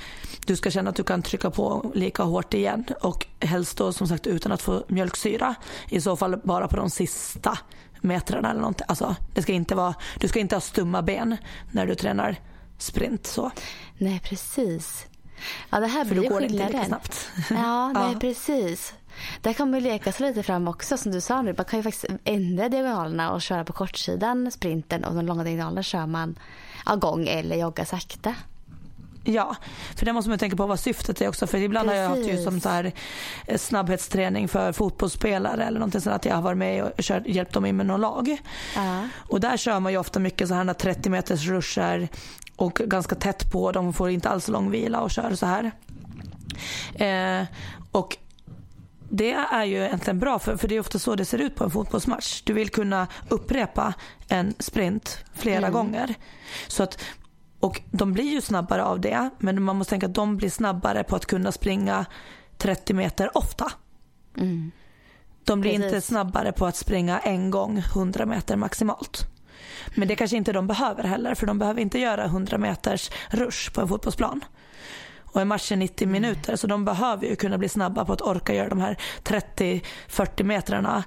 [0.47, 4.09] du ska känna att du kan trycka på lika hårt igen och helst då som
[4.09, 5.55] sagt utan att få mjölksyra.
[5.89, 7.59] I så fall bara på de sista
[8.01, 8.85] metrarna eller någonting.
[8.89, 11.37] Alltså, det ska inte vara, du ska inte ha stumma ben
[11.73, 12.37] när du tränar
[12.79, 13.27] sprint.
[13.27, 13.51] Så.
[13.99, 15.07] Nej, precis.
[15.71, 16.85] Ja, det här För blir lika skillnaden.
[16.87, 17.29] snabbt.
[17.51, 18.19] Ja, nej, Ja.
[18.21, 18.95] precis.
[19.41, 21.55] Där kan man leka sig lite fram också som du sa nu.
[21.57, 25.83] Man kan ju faktiskt ändra diagonalerna och köra på kortsidan sprinten och de långa diagonalerna
[25.83, 26.39] kör man
[27.01, 28.35] gång eller jogga sakta.
[29.27, 29.57] Ja,
[29.97, 31.47] för det måste man tänka på vad syftet är också.
[31.47, 32.45] För ibland har jag haft ju Precis.
[32.45, 32.93] som så här
[33.47, 37.53] eh, snabbhetsträning för fotbollsspelare eller någonting sånt att jag har varit med och kört, hjälpt
[37.53, 38.37] dem in med någon lag.
[38.77, 39.09] Ja.
[39.29, 42.09] Och där kör man ju ofta mycket så här 30 meters ruscher
[42.57, 43.73] och ganska tätt på.
[43.73, 45.71] De får inte alls lång vila och kör så här.
[46.95, 47.47] Eh,
[47.93, 48.17] och
[49.11, 51.65] det är ju egentligen bra för, för det är ofta så det ser ut på
[51.65, 52.43] en fotbollsmatch.
[52.45, 53.95] Du vill kunna upprepa
[54.29, 55.73] en sprint flera Mm.
[55.73, 56.15] gånger.
[56.69, 56.99] Så att,
[57.65, 61.05] och de blir ju snabbare av det men man måste tänka att de blir snabbare
[61.05, 62.07] på att kunna springa
[62.59, 63.73] 30 meter ofta.
[64.37, 64.71] Mm.
[65.45, 65.87] De blir Precis.
[65.87, 69.27] inte snabbare på att springa en gång 100 meter maximalt.
[69.95, 73.73] Men det kanske inte de behöver heller för de behöver inte göra 100 meters rush
[73.73, 74.45] på en fotbollsplan.
[75.21, 78.23] Och en match är 90 minuter så de behöver ju kunna bli snabba på att
[78.23, 81.05] orka göra de här 30-40 metrarna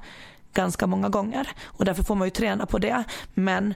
[0.54, 1.50] ganska många gånger.
[1.66, 3.04] Och därför får man ju träna på det.
[3.34, 3.74] Men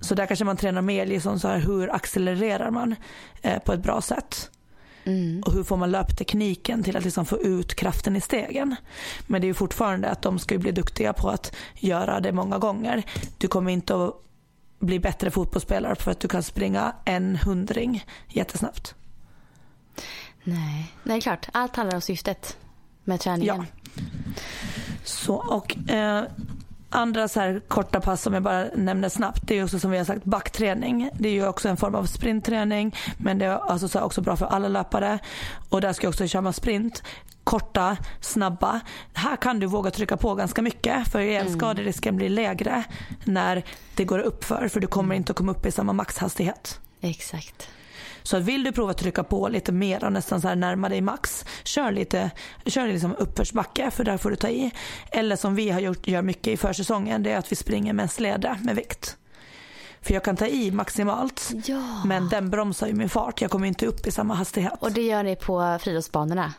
[0.00, 2.96] så där kanske man tränar mer liksom så här hur accelererar man
[3.42, 4.50] eh, på ett bra sätt.
[5.04, 5.42] Mm.
[5.46, 8.76] Och hur får man löptekniken till att liksom få ut kraften i stegen.
[9.26, 12.32] Men det är ju fortfarande att de ska ju bli duktiga på att göra det
[12.32, 13.02] många gånger.
[13.38, 14.14] Du kommer inte att
[14.78, 18.94] bli bättre fotbollsspelare för att du kan springa en hundring jättesnabbt.
[20.44, 20.94] Nej.
[21.02, 21.48] Nej, klart.
[21.52, 22.56] Allt handlar om syftet
[23.04, 23.66] med träningen.
[25.04, 26.24] Så, och eh,
[26.90, 29.98] andra så här korta pass som jag bara nämner snabbt det är också som vi
[29.98, 31.10] har sagt backträning.
[31.12, 34.36] Det är ju också en form av sprintträning men det är alltså så också bra
[34.36, 35.18] för alla löpare.
[35.68, 37.02] Och där ska jag också köra sprint.
[37.44, 38.80] Korta, snabba.
[39.14, 42.84] Här kan du våga trycka på ganska mycket för igen skaderisken blir lägre
[43.24, 43.62] när
[43.94, 46.80] det går upp för för du kommer inte att komma upp i samma maxhastighet.
[47.00, 47.68] Exakt.
[48.22, 51.00] Så vill du prova att trycka på lite mer och nästan så här närma dig
[51.00, 52.30] max, kör lite
[52.66, 54.70] kör liksom uppförsbacke för där får du ta i.
[55.12, 58.02] Eller som vi har gjort, gör mycket i försäsongen, det är att vi springer med
[58.02, 59.16] en släde med vikt.
[60.02, 62.02] För jag kan ta i maximalt, Ja.
[62.04, 63.40] men den bromsar ju min fart.
[63.40, 64.72] Jag kommer inte upp i samma hastighet.
[64.80, 66.52] Och det gör ni på friidrottsbanorna?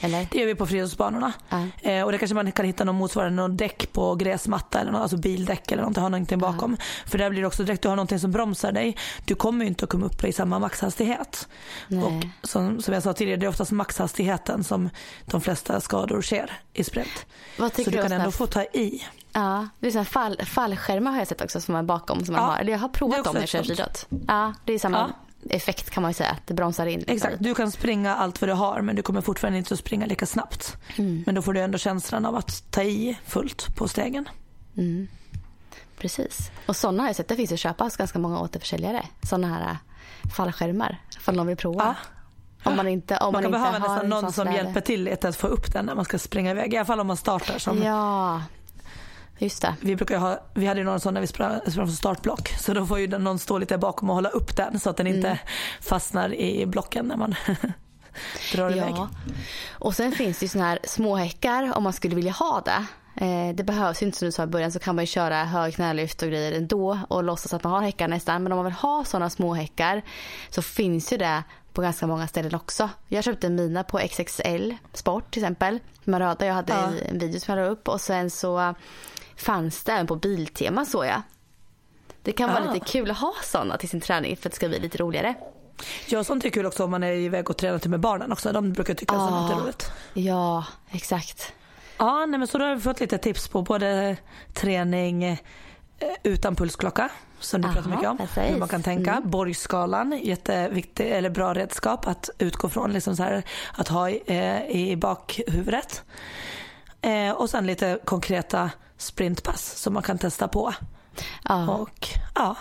[0.00, 0.26] Eller?
[0.30, 1.32] Det gör vi på friidrottsbanorna.
[1.48, 1.66] Ja.
[1.90, 5.00] Eh, och det kanske man kan hitta någon motsvarande någon däck på gräsmatta eller något,
[5.00, 6.76] alltså bildäck eller något, ha någonting bakom.
[7.06, 8.96] För där blir det också direkt du har någonting som bromsar dig.
[9.24, 11.48] Du kommer ju inte att komma upp i samma maxhastighet.
[11.88, 12.04] Nej.
[12.04, 14.90] Och som, som jag sa tidigare, det är oftast maxhastigheten som
[15.24, 17.26] de flesta skador sker i sprint.
[17.58, 19.04] Vad tycker Så du om kan ändå få ta i.
[19.32, 22.42] Ja, det är här fall, fallskärmar har jag sett också som är bakom som man
[22.42, 22.58] Ja, har.
[22.58, 24.06] Eller jag har provat dem när jag kör friidrott.
[24.28, 25.25] Ja, det är samma Ja.
[25.50, 26.36] Effekt kan man ju säga.
[26.44, 26.98] Det bromsar in.
[26.98, 27.14] liksom.
[27.16, 30.06] Exakt, du kan springa allt vad du har men du kommer fortfarande inte att springa
[30.06, 30.76] lika snabbt.
[30.96, 31.22] Mm.
[31.26, 34.28] Men då får du ändå känslan av att ta i fullt på stegen.
[34.76, 35.08] Mm.
[35.98, 36.50] Precis.
[36.66, 37.28] Och sådana har jag sett.
[37.28, 39.06] Det finns ju att köpa hos ganska många återförsäljare.
[39.22, 39.76] Sådana här äh,
[40.36, 41.00] fallskärmar.
[41.16, 41.96] Ifall någon vill prova.
[42.64, 42.70] Ja.
[42.70, 45.36] Om man inte, om Man kan inte behöva nästan någon som hjälper till lite att
[45.36, 46.74] få upp den när man ska springa iväg.
[46.74, 48.42] I alla fall om man startar som Ja,
[49.38, 49.74] just det.
[49.80, 52.48] vi brukar ha, vi hade ju någon sån när vi sprang, sprang från startblock.
[52.48, 55.06] Så då får ju någon stå lite bakom och hålla upp den så att den
[55.06, 55.38] inte Mm.
[55.80, 57.34] fastnar i blocken när man
[58.54, 58.94] drar iväg.
[58.96, 59.08] Ja.
[59.72, 62.84] Och sen finns det ju såna här småhäckar om man skulle vilja ha det.
[63.24, 65.44] Eh, det behövs ju inte som du sa i början så kan man ju köra
[65.44, 68.42] hög knälyft och grejer ändå och låtsas att man har häckar nästan.
[68.42, 70.02] Men om man vill ha sådana små häckar
[70.50, 72.90] så finns ju det på ganska många ställen också.
[73.08, 75.78] Jag köpte mina på XXL Sport till exempel.
[76.04, 76.92] De röda jag hade Ja.
[76.92, 78.74] i en video som jag la upp och sen så
[79.36, 81.22] fanns det även på Biltema så jag.
[82.22, 82.72] Det kan vara Ah.
[82.72, 85.34] lite kul att ha sådana till sin träning för att det ska bli lite roligare.
[86.08, 88.52] Ja, sånt är kul också om man är iväg och tränar till med barnen också.
[88.52, 89.60] De brukar tycka att sånt är Ah.
[89.60, 89.90] roligt.
[90.14, 91.52] Ja, exakt.
[91.98, 94.16] Ja, nej, men så då har vi fått lite tips på både
[94.54, 95.38] träning eh,
[96.22, 97.08] utan pulsklocka
[97.40, 98.18] som du pratar mycket om.
[98.18, 98.38] Precis.
[98.54, 99.10] Hur man kan tänka.
[99.12, 99.30] Mm.
[99.30, 102.92] Borgskalan, jätteviktig eller bra redskap att utgå från.
[102.92, 103.42] Liksom så här,
[103.74, 106.02] att ha i, eh, i bakhuvudet.
[107.02, 110.74] Eh, och sen lite konkreta sprintpass som man kan testa på.
[111.44, 111.68] Ja.
[111.68, 112.56] Och ja,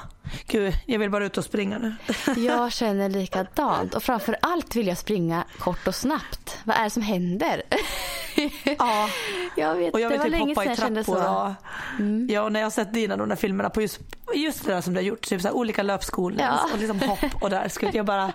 [0.47, 1.95] gud, jag vill bara ut och springa nu.
[2.41, 6.57] Jag känner likadant och framför allt vill jag springa kort och snabbt.
[6.63, 7.61] Vad är det som händer?
[8.79, 9.09] Ja,
[9.55, 11.51] jag vet, och jag vill typ hoppa i trappor och,
[11.99, 12.27] mm.
[12.31, 13.99] ja, och när jag har sett dina de där filmerna på just,
[14.35, 16.69] just det där som du har gjort, typ så olika löpskolor ja.
[16.73, 18.33] och liksom hopp och där skulle jag bara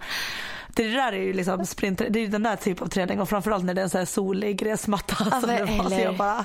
[0.75, 3.65] det där är ju liksom sprint, det är den där typen av träning och framförallt
[3.65, 5.17] när det är en så här solig gräsmatta.
[5.31, 5.89] Ja, som eller...
[5.89, 6.45] så jag bara,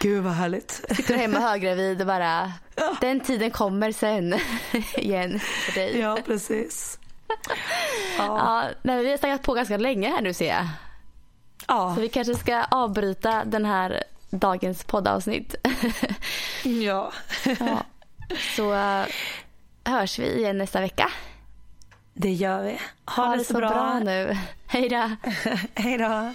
[0.00, 0.70] gud vad härligt.
[0.96, 2.96] Sitter hemma höggravid och bara, ja.
[3.00, 4.34] den tiden kommer sen
[4.96, 5.98] igen för dig.
[5.98, 6.98] Ja precis.
[8.18, 8.24] Ja.
[8.24, 10.66] ja men vi har snackat på ganska länge här nu ser jag.
[11.68, 11.94] Ja.
[11.94, 15.54] Så vi kanske ska avbryta den här dagens poddavsnitt.
[16.64, 17.12] ja.
[17.44, 17.84] ja.
[18.56, 19.04] Så uh,
[19.84, 21.10] hörs vi igen nästa vecka.
[22.20, 22.78] Det gör vi.
[23.04, 23.68] Ha, ha det, det så bra.
[23.68, 24.36] bra nu.
[24.66, 25.10] Hej då.
[25.74, 26.34] Hej då.